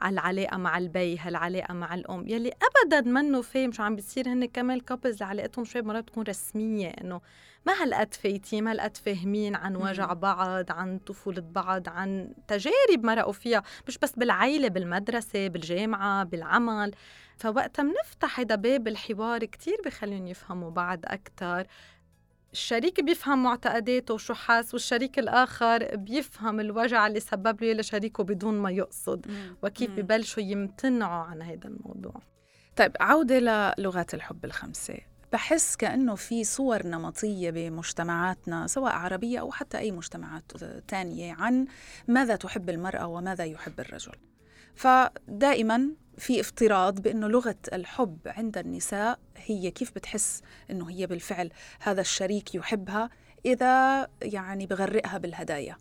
[0.02, 2.28] على العلاقة مع ال baby هالعلاقة مع الأم.
[2.28, 6.24] يلي أبدا منه فاهم شو عم بيصير هن كمان ال couples علاقتهم شوي مرات بتكون
[6.24, 7.22] رسمية إنه
[7.66, 13.34] ما هالقد فايتين؟ ما هالقد فاهمين عن وجع بعض عن طفولة بعض عن تجارب مرقوا
[13.34, 16.92] فيها مش بس بالعيلة بالمدرسة بالجامعة بالعمل.
[17.38, 21.68] فوقتها بنفتح هذا باب الحوار كتير بخليهم يفهموا بعض أكتر.
[22.52, 28.72] الشريك بيفهم معتقداته وشو حاس والشريك الآخر بيفهم الوجع اللي سبب له لشريكه بدون ما
[28.72, 29.26] يقصد.
[29.64, 32.22] وكيف ببلشوا يمتنعوا عن هذا الموضوع.
[32.76, 34.98] طيب عودة للغات الحب الخمسة.
[35.34, 40.52] بحس كأنه في صور نمطية بمجتمعاتنا سواء عربية أو حتى أي مجتمعات
[40.88, 41.66] تانية عن
[42.08, 44.16] ماذا تحب المرأة وماذا يحب الرجل.
[44.76, 52.02] فدائما في افتراض بأنه لغة الحب عند النساء هي كيف بتحس إنه هي بالفعل هذا
[52.02, 53.10] الشريك يحبها
[53.46, 55.78] إذا يعني بغرقها بالهدايا.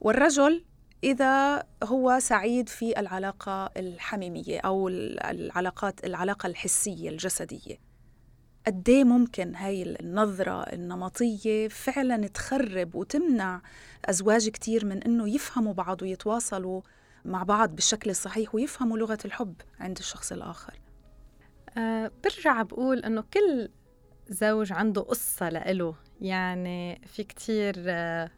[0.00, 0.64] والرجل
[1.04, 7.83] إذا هو سعيد في العلاقة الحميمية أو العلاقات العلاقة الحسية الجسدية.
[8.66, 13.62] قد إيه ممكن هاي النظرة النمطية فعلا تخرب وتمنع
[14.04, 16.82] أزواج كتير من إنه يفهموا بعض ويتواصلوا
[17.24, 20.80] مع بعض بالشكل الصحيح ويفهموا لغة الحب عند الشخص الآخر؟
[21.78, 23.68] أه برجع بقول إنه كل
[24.28, 25.94] زوج عنده قصة لإله.
[26.20, 28.30] يعني في كتير أه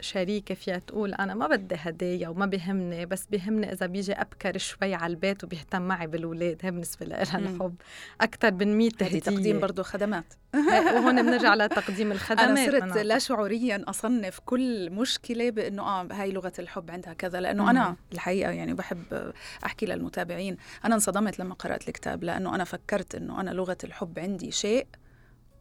[0.00, 4.94] شريكة فيها تقول أنا ما بدي هدايا وما بيهمني بس بيهمني إذا بيجي أبكر شوي
[4.94, 6.58] على البيت وبيهتم معي بالولاد.
[6.62, 7.74] هي بالنسبة لها الحب.
[8.20, 10.34] أكثر من 100 هدية تقديم برضه خدمات.
[10.94, 12.48] وهون بنرجع لتقديم الخدمات.
[12.48, 13.02] أنا صرت أنا.
[13.02, 17.40] لا شعوريا أصنف كل مشكلة بأنه آه هاي لغة الحب عندها كذا.
[17.40, 17.68] لأنه مم.
[17.68, 19.32] أنا الحقيقة يعني بحب
[19.64, 20.56] أحكي للمتابعين.
[20.84, 24.86] أنا انصدمت لما قرأت الكتاب لأنه أنا فكرت أنه أنا لغة الحب عندي شيء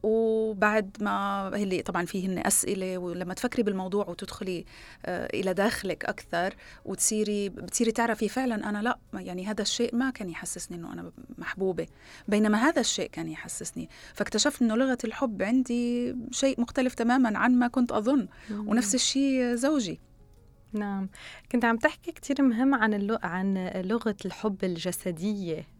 [0.05, 4.65] وبعد ما اللي طبعا فيهن أسئلة ولما تفكري بالموضوع وتدخلي
[5.05, 10.29] آه، إلى داخلك أكثر وتصيري بتصيري تعرفي فعلا أنا لا يعني هذا الشيء ما كان
[10.29, 11.87] يحسسني إنه أنا محبوبة
[12.27, 13.89] بينما هذا الشيء كان يحسسني.
[14.13, 19.99] فاكتشفت إنه لغة الحب عندي شيء مختلف تماما عن ما كنت أظن ونفس الشيء زوجي.
[20.73, 21.09] نعم.
[21.51, 25.74] كنت عم تحكي كتير مهم عن اللغة عن لغة الحب الجسدية.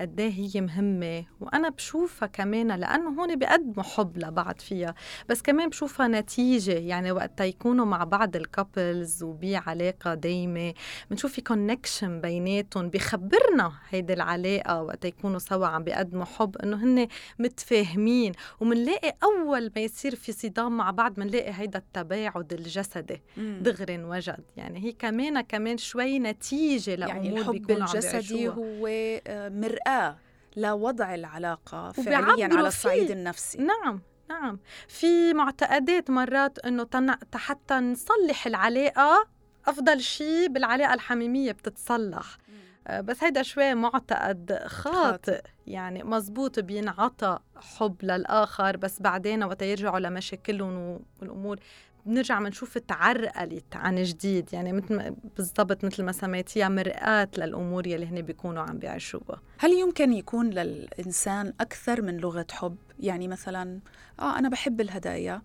[0.00, 1.24] قد إيه هي مهمة.
[1.40, 4.94] وأنا بشوفها كمان لأنه هون بيقدموا حب لبعض فيها.
[5.28, 10.74] بس كمان بشوفها نتيجة يعني وقت يكونوا مع بعض ال couples وبعلاقة دايمة
[11.10, 17.08] بنشوف في connection بيناتهم بخبرنا هيدي العلاقة وقت يكونوا سوا عم بيقدموا حب إنه هن
[17.38, 18.32] متفاهمين.
[18.60, 24.84] ومنلاقي أول ما يصير في صدام مع بعض منلاقي هيدا التباعد الجسدي دغري وجد يعني
[24.84, 28.86] هي كمان كمان شوي نتيجة لأمور يعني الحب الجسدي هو
[29.28, 30.16] مرآة
[30.56, 33.58] لوضع العلاقة فعليا على الصعيد النفسي.
[33.58, 34.58] نعم نعم.
[34.88, 36.86] في معتقدات مرات إنه
[37.34, 39.26] حتى نصلح العلاقة
[39.66, 42.38] أفضل شيء بالعلاقة الحميمية بتتصلح.
[42.86, 45.42] آه، بس هيدا شوي معتقد خاطئ.
[45.66, 51.58] يعني مزبوط بينعطى حب للآخر بس بعدين وقت يرجعوا لمشاكلهم والأمور
[52.06, 54.52] بنرجع بنشوف تعرقلت عن جديد.
[54.52, 59.40] يعني مثل بالضبط مثل ما سميتيها مرآة للأمور يلي هن بيكونوا عم بيعيشوها.
[59.58, 63.80] هل يمكن يكون للإنسان أكثر من لغة حب؟ يعني مثلا
[64.20, 65.42] آه أنا بحب الهدايا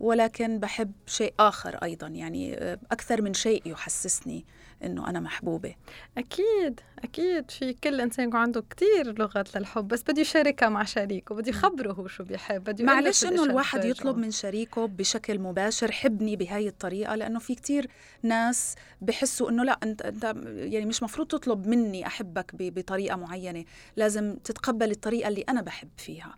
[0.00, 2.06] ولكن بحب شيء آخر أيضا.
[2.06, 2.54] يعني
[2.92, 4.44] أكثر من شيء يحسسني.
[4.84, 5.74] إنه أنا محبوبة.
[6.18, 7.50] أكيد أكيد.
[7.50, 11.92] في كل إنسان يكون عنده كتير لغات للحب بس بده يشاركها مع شريكه بده يخبره
[11.92, 17.14] هو شو بيحب بده معلش إنه الواحد يطلب من شريكه بشكل مباشر حبني بهاي الطريقة
[17.14, 17.86] لأنه في كتير
[18.22, 23.64] ناس بحسوا إنه لا أنت أنت يعني مش مفروض تطلب مني أحبك بطريقة معينة.
[23.96, 26.36] لازم تتقبل الطريقة اللي أنا بحب فيها.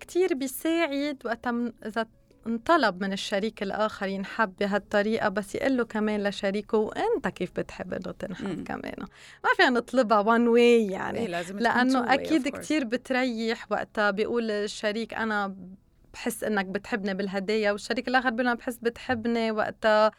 [0.00, 1.46] كتير بيساعد وقت
[1.86, 2.06] إذا
[2.46, 8.12] انطلب من الشريك الآخر ينحب بهالطريقة بس يقول له كمان لشريكه وأنت كيف بتحب إنه
[8.18, 8.94] تنحب كمان؟
[9.44, 11.18] ما فينا نطلبها وان واي يعني.
[11.18, 15.56] إيه لازم لأنه أكيد كتير بتريح وقتها بيقول الشريك أنا
[16.14, 17.72] بحس إنك بتحبني بالهدايا.
[17.72, 20.10] والشريك الآخر بيقول أنا بحس بتحبني وقتها.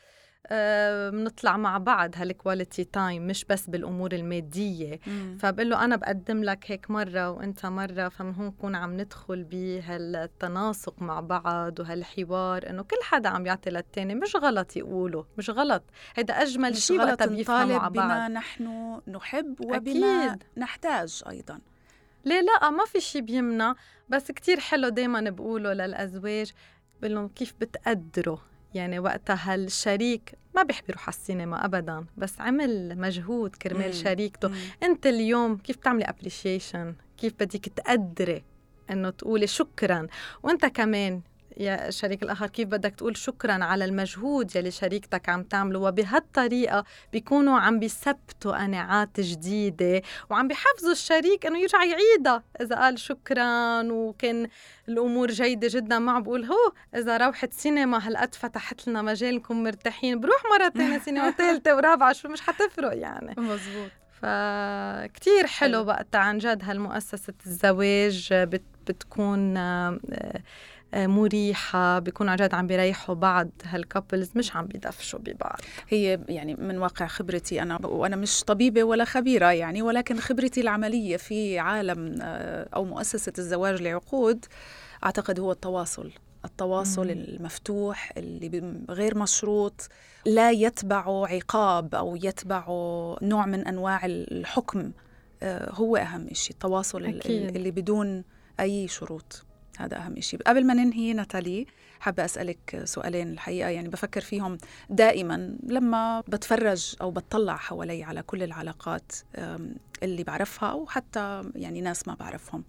[1.12, 5.00] بنطلع مع بعض هال quality time مش بس بالأمور المادية.
[5.40, 11.02] فبقول له أنا بقدم لك هيك مرة وأنت مرة فمن هون نكون عم ندخل بهالتناسق
[11.02, 14.16] مع بعض وهالحوار إنه كل حدا عم يعطي للتاني.
[14.16, 15.84] مش غلط يقوله مش غلط.
[16.16, 17.92] هيدا أجمل شيء وقت بيفهموا مع بعض.
[17.92, 20.44] بما نحن نحب وبما أكيد.
[20.58, 21.60] نحتاج أيضا.
[22.26, 23.76] ليه لا؟ ما في شيء بيمنع.
[24.10, 26.52] بس كتير حلو دايما بقوله للأزواج
[27.02, 28.38] بقول لهم كيف بتقدروا؟
[28.74, 34.48] يعني وقتها هالشريك ما بيحب يروح على السينما ابدا بس عمل مجهود كرمال شريكته.
[34.48, 34.56] مم.
[34.84, 38.44] أنت اليوم كيف تعملي ابريشيشن كيف بدك تقدري
[38.92, 40.08] إنه تقولي شكرا؟
[40.44, 41.22] وأنت كمان
[41.58, 46.84] يا الشريك الآخر كيف بدك تقول شكرا على المجهود يلي شريكتك عم تعمله؟ وبهالطريقة
[47.14, 52.44] بيكونوا عم بيثبتوا قناعات جديدة وعم بيحفزوا الشريك إنه يرجع يعيدها.
[52.62, 54.48] إذا قال شكرا وكان
[54.90, 60.20] الأمور جيدة جدا معه بقول هو إذا روحت سينما هالقد فتحت لنا مجالكم مرتاحين.
[60.20, 63.36] بروح مرة تانية سينما ثالثة ورابعة شو مش حتفرق يعني.
[63.38, 63.92] مزبوط
[64.22, 69.58] فكتير حلو وقتها عن جد هالمؤسسة الزواج بت بتكون
[70.94, 76.78] مريحة بيكون عن جد عم بيريحوا بعض هالكابلز مش عم بيدفشوا ببعض هي يعني من
[76.78, 82.70] واقع خبرتي أنا وأنا مش طبيبة ولا خبيرة يعني ولكن خبرتي العملية في عالم آه،
[82.76, 84.46] أو مؤسسة الزواج لعقود
[85.04, 86.12] أعتقد هو التواصل
[86.46, 87.12] التواصل مم.
[87.12, 89.90] المفتوح اللي غير مشروط
[90.26, 94.92] لا يتبعه عقاب أو يتبعه نوع من أنواع الحكم
[95.44, 97.56] آه، هو أهم شيء التواصل أكيد.
[97.56, 98.24] اللي بدون
[98.60, 99.46] أي شروط
[99.86, 101.66] هذا أهم شيء قبل ما ننهي ناتالي
[102.00, 104.58] حابة أسألك سؤالين الحقيقة يعني بفكر فيهم
[104.90, 105.58] دائما.
[105.64, 109.12] لما بتفرج أو بتطلع حوالي على كل العلاقات
[110.04, 112.64] اللي بعرفها أو حتى يعني ناس ما بعرفهم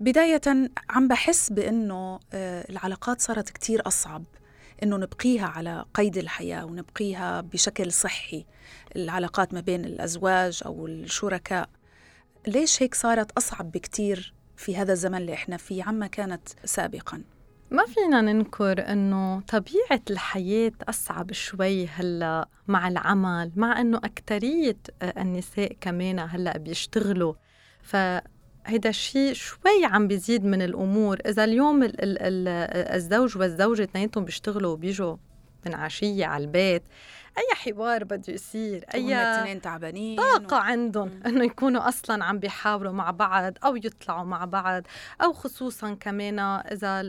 [0.00, 0.40] بداية
[0.90, 4.24] عم بحس بأنه آه، العلاقات صارت كتير أصعب.
[4.82, 8.46] إنه نبقيها على قيد الحياة ونبقيها بشكل صحي.
[8.96, 11.68] العلاقات ما بين الأزواج أو الشركاء.
[12.46, 17.22] ليش هيك صارت أصعب بكتير؟ في هذا الزمن اللي إحنا فيه عما كانت سابقا.
[17.70, 25.76] ما فينا ننكر إنه طبيعة الحياة أصعب شوي هلأ مع العمل مع إنه اكثريه النساء
[25.80, 27.34] كمان هلأ بيشتغلوا.
[27.82, 27.96] ف
[28.66, 31.18] هيدا الشيء شوي عم بيزيد من الأمور.
[31.26, 32.48] إذا اليوم ال ال ال
[32.94, 35.16] الزوج والزوجة اثنيناتهم بيشتغلوا وبيجوا
[35.66, 36.82] من عشية على البيت
[37.38, 40.60] أي حوار بده يصير أي تعبانين طاقة و...
[40.60, 44.82] عندهم إنه يكونوا أصلا عم بيحاوروا مع بعض أو يطلعوا مع بعض
[45.22, 47.02] أو خصوصا كمان إذا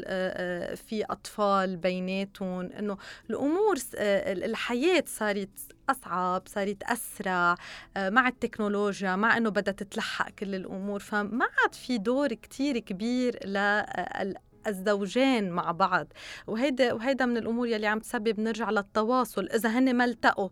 [0.75, 2.97] في أطفال بيناتهم إنه
[3.29, 5.49] الأمور الحياة صارت
[5.89, 7.55] أصعب صارت أسرع
[7.97, 13.39] مع التكنولوجيا مع أنه بدها تتلحق كل الأمور فما عاد في دور كتير كبير
[14.67, 16.07] الزوجين مع بعض.
[16.47, 19.45] وهيدا وهيدا من الأمور يلي عم تسبب نرجع للتواصل.
[19.45, 20.49] إذا هن ما التقوا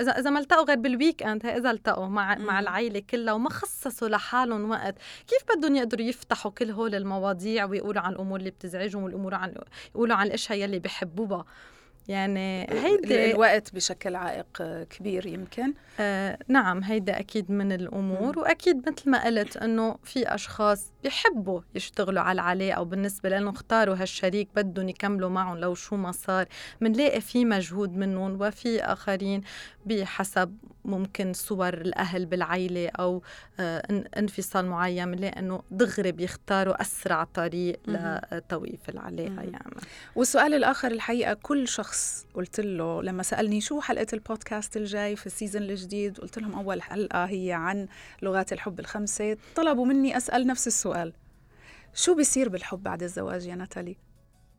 [0.00, 2.44] اذا إذا ما التقوا غير بال weekend إذا التقوا مع مم.
[2.44, 4.94] مع العائله كلها وما خصصوا لحالهم وقت.
[5.26, 9.54] كيف بدهم يقدروا يفتحوا كل هول المواضيع ويقولوا عن الأمور اللي بتزعجهم والأمور عن
[9.94, 11.44] يقولوا عن الأشياء يلي بحبوها؟
[12.08, 15.74] يعني هيدي الوقت بشكل عائق كبير يمكن.
[16.00, 18.38] آه نعم هيدا أكيد من الأمور.
[18.38, 24.48] وأكيد مثل ما قلت إنه في أشخاص بيحبوا يشتغلوا على العلاقة وبالنسبه لأنه اختاروا هالشريك
[24.56, 26.46] بدهم يكملوا معهم لو شو ما صار.
[26.80, 29.40] بنلاقي في مجهود منهم وفي آخرين
[29.86, 33.22] بحسب ممكن صور الأهل بالعيلة أو
[33.60, 35.10] آه انفصال معين.
[35.10, 39.76] بنلاقي إنه دغري بيختاروا أسرع طريق لتوقيف العلاقة يعني.
[40.16, 45.26] والسؤال الآخر الحقيقة كل شخص شخص قلت له لما سألني شو حلقة البودكاست الجاي في
[45.26, 47.88] السيزون الجديد قلت لهم أول حلقة هي عن
[48.22, 51.12] لغات الحب الخمسة طلبوا مني أسأل نفس السؤال.
[51.94, 53.96] شو بيصير بالحب بعد الزواج يا ناتالي؟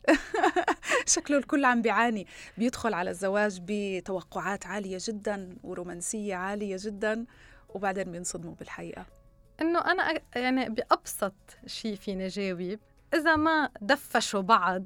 [1.15, 2.27] شكله الكل عم بيعاني.
[2.57, 7.25] بيدخل على الزواج بتوقعات عالية جدا ورومانسية عالية جدا
[7.69, 9.05] وبعدين بينصدموا بالحقيقة.
[9.61, 11.33] إنه أنا يعني بأبسط
[11.65, 12.79] شيء فيني جاوب.
[13.13, 14.85] إذا ما دفشوا بعض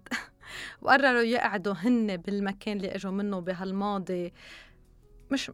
[0.81, 4.33] وقرروا يقعدوا هن بالمكان اللي إجوا منه بهالماضي.
[5.31, 5.51] مش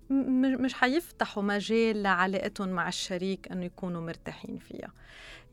[0.59, 4.93] مش حيفتحوا مجال لعلاقتهم مع الشريك إنه يكونوا مرتاحين فيها.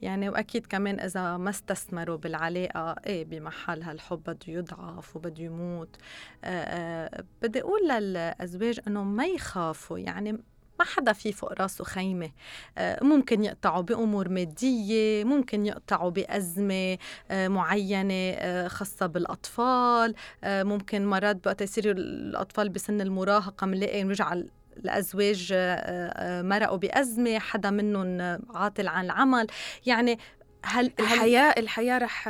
[0.02, 5.96] يعني وأكيد كمان إذا ما استثمروا بالعلاقة إيه بمحل هالحب بده يضعف وبده يموت.
[6.44, 9.98] آه آه بدي أقول للأزواج إنه ما يخافوا.
[9.98, 10.38] يعني
[10.82, 12.30] ما حدا في فوق راسه خيمة.
[12.78, 16.98] آه، ممكن يقطعوا بأمور مادية ممكن يقطعوا بأزمة
[17.30, 20.14] آه، معينة آه، خاصة بالأطفال.
[20.44, 24.32] ممكن مرات وقت يصيروا الأطفال بسن المراهقة بنلاقي نرجع
[24.76, 25.54] الأزواج
[26.44, 28.20] مرقوا بأزمة حدا منهم
[28.54, 29.46] عاطل عن العمل.
[29.86, 30.18] يعني
[30.64, 32.28] هل الحياة الحياة رح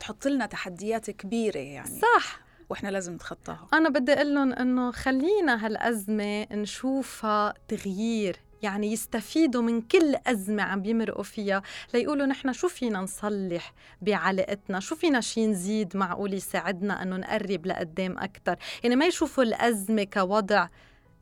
[0.00, 2.00] تحط لنا تحديات كبيرة يعني.
[2.00, 2.41] صح.
[2.72, 3.66] وإحنا لازم نتخطاها.
[3.72, 10.82] أنا بدي أقول لهم إنه خلينا هالأزمة نشوفها تغيير يعني يستفيدوا من كل أزمة عم
[10.82, 11.62] بيمرقوا فيها
[11.94, 18.18] ليقولوا نحن شو فينا نصلح بعلاقتنا؟ شو فينا شي نزيد معقول يساعدنا أنه نقرب لقدام
[18.18, 20.68] أكتر؟ يعني ما يشوفوا الأزمة كوضع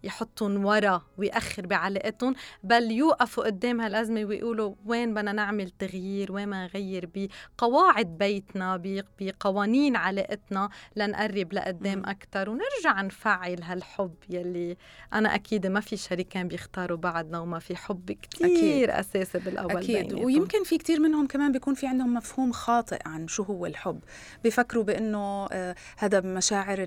[0.04, 2.34] يحطهم ورا ويأخر بعلاقتهم
[2.64, 8.82] بل يوقفوا قدام هالأزمة ويقولوا وين بدنا نعمل تغيير؟ وين بدنا نغير؟ بقواعد بيتنا
[9.20, 14.76] بقوانين علاقتنا لنقرب لقدام أكثر ونرجع نفعل هالحب يلي
[15.12, 18.90] أنا أكيد ما في شريكين بيختاروا بعدنا وما في حب كتير أكيد.
[18.90, 19.96] أساسي بالأول أكيد.
[19.96, 20.24] بينيتهم.
[20.24, 24.00] ويمكن في كتير منهم كمان بيكون في عندهم مفهوم خاطئ عن شو هو الحب.
[24.42, 26.84] بيفكروا بأنه آه، هذا مشاعر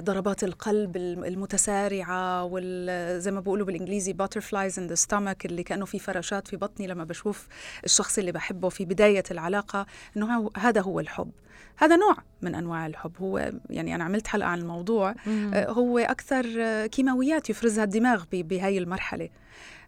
[0.00, 5.84] ضربات القلب المتسارعة السارعة وال زي ما بقولوا بالإنجليزي butterflies in the stomach اللي كأنه
[5.84, 7.48] في فراشات في بطني لما بشوف
[7.84, 11.30] الشخص اللي بحبه في بداية العلاقة إنه هذا هو الحب.
[11.76, 13.12] هذا نوع من أنواع الحب.
[13.20, 15.14] هو يعني أنا عملت حلقة عن الموضوع.
[15.28, 16.46] آه، هو أكثر
[16.86, 19.28] كيماويات يفرزها الدماغ بهاي المرحلة.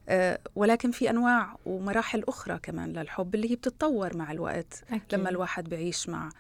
[0.09, 4.84] آه، ولكن في أنواع ومراحل أخرى كمان للحب اللي هي بتتطور مع الوقت.
[4.91, 5.03] أكيد.
[5.12, 6.30] لما الواحد بيعيش مع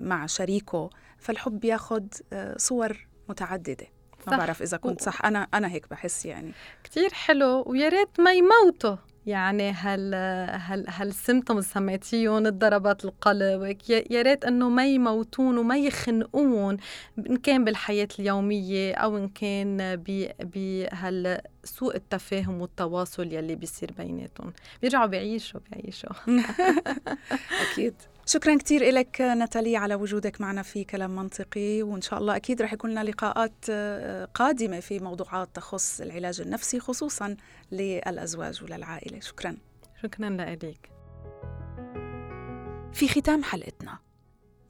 [0.00, 3.86] مع شريكه فالحب بياخذ آه، صور متعددة.
[4.26, 5.24] ما بعرف إذا كنت صح.
[5.24, 6.52] أنا أنا هيك بحس يعني.
[6.84, 7.64] كثير حلو.
[7.66, 8.96] ويا ريت ما يموتوا.
[9.26, 10.14] يعني هال
[10.54, 16.76] هال هال symptoms سميتيهم الضربات القلب يا ريت إنه ما يموتون وما يخنقون
[17.18, 19.96] إن كان بالحياة اليومية أو إن كان
[20.38, 24.52] بهال سوء التفاهم والتواصل يلي بيصير بيناتهم.
[24.82, 26.10] بيرجعوا بيعيشوا بيعيشوا
[27.72, 27.94] أكيد.
[28.28, 32.72] شكرا كثير لك ناتالي على وجودك معنا في كلام منطقي وإن شاء الله أكيد رح
[32.72, 37.36] يكون لنا لقاءات آه، قادمة في موضوعات تخص العلاج النفسي خصوصا
[37.72, 39.20] للأزواج وللعائلة.
[39.20, 39.56] شكرا.
[40.02, 40.90] شكرا لك
[42.92, 43.98] في ختام حلقتنا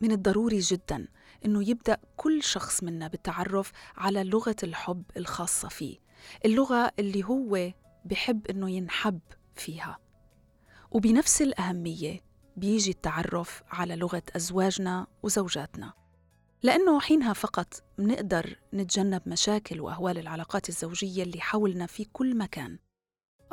[0.01, 1.09] من الضروري جدا
[1.45, 5.99] إنه يبدأ كل شخص منا بالتعرف على لغة الحب الخاصة فيه
[6.45, 7.73] اللغة اللي هو
[8.05, 9.21] بحب إنه ينحب
[9.55, 9.99] فيها.
[10.91, 12.26] وبنفس الأهمية
[12.57, 15.93] بيجي التعرف على لغة أزواجنا وزوجاتنا.
[16.63, 22.79] لأنه حينها فقط منقدر نتجنب مشاكل وأهوال العلاقات الزوجية اللي حولنا في كل مكان.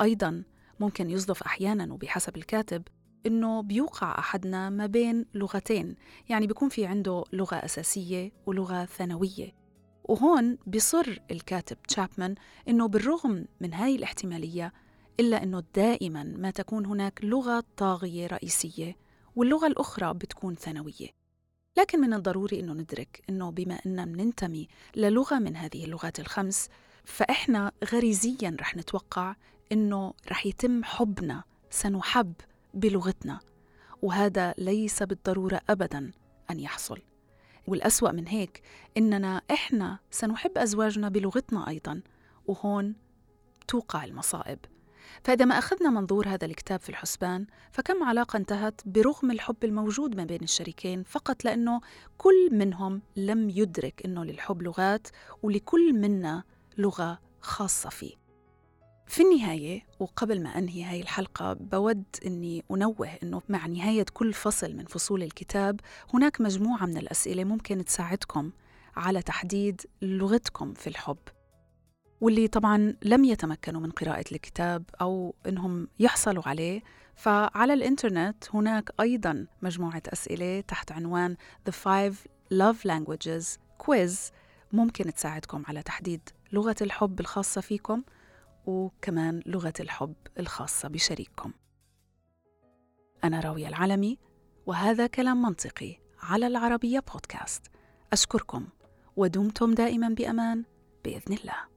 [0.00, 0.44] أيضاً
[0.80, 2.82] ممكن يصدف أحياناً وبحسب الكاتب
[3.26, 5.96] إنه بيوقع أحدنا ما بين لغتين
[6.28, 9.64] يعني بيكون في عنده لغة أساسية ولغة ثانوية.
[10.04, 12.34] وهون بصر الكاتب تشابمان
[12.68, 14.72] إنه بالرغم من هاي الاحتمالية
[15.20, 18.96] إلا أنه دائما ما تكون هناك لغة طاغية رئيسية
[19.36, 21.08] واللغة الأخرى بتكون ثانوية.
[21.76, 26.68] لكن من الضروري أنه ندرك أنه بما أننا مننتمي للغة من هذه اللغات الخمس
[27.04, 29.36] فإحنا غريزيا رح نتوقع
[29.72, 32.32] أنه رح يتم حبنا سنحب
[32.74, 33.40] بلغتنا.
[34.02, 36.10] وهذا ليس بالضرورة أبدا
[36.50, 36.98] أن يحصل.
[37.66, 38.62] والأسوأ من هيك
[38.96, 42.00] إننا إحنا سنحب أزواجنا بلغتنا أيضا
[42.46, 42.94] وهون
[43.68, 44.58] توقع المصائب.
[45.24, 50.24] فإذا ما أخذنا منظور هذا الكتاب في الحسبان فكم علاقة انتهت برغم الحب الموجود ما
[50.24, 51.80] بين الشريكين؟ فقط لأنه
[52.18, 55.08] كل منهم لم يدرك أنه للحب لغات
[55.42, 56.42] ولكل منا
[56.78, 58.24] لغة خاصة فيه.
[59.06, 64.76] في النهاية وقبل ما أنهي هاي الحلقة بود أني أنوه أنه مع نهاية كل فصل
[64.76, 65.80] من فصول الكتاب
[66.14, 68.50] هناك مجموعة من الأسئلة ممكن تساعدكم
[68.96, 71.18] على تحديد لغتكم في الحب.
[72.20, 76.82] واللي طبعا لم يتمكنوا من قراءة الكتاب أو إنهم يحصلوا عليه.
[77.14, 81.36] فعلى الإنترنت هناك أيضا مجموعة أسئلة تحت عنوان
[81.70, 82.14] The Five
[82.54, 84.32] Love Languages كويز
[84.72, 86.20] ممكن تساعدكم على تحديد
[86.52, 88.02] لغة الحب الخاصة فيكم
[88.66, 91.52] وكمان لغة الحب الخاصة بشريككم.
[93.24, 94.18] أنا راوية العلمي
[94.66, 97.62] وهذا كلام منطقي على العربية بودكاست.
[98.12, 98.66] أشكركم
[99.16, 100.64] ودمتم دائما بأمان.
[101.04, 101.73] بإذن الله.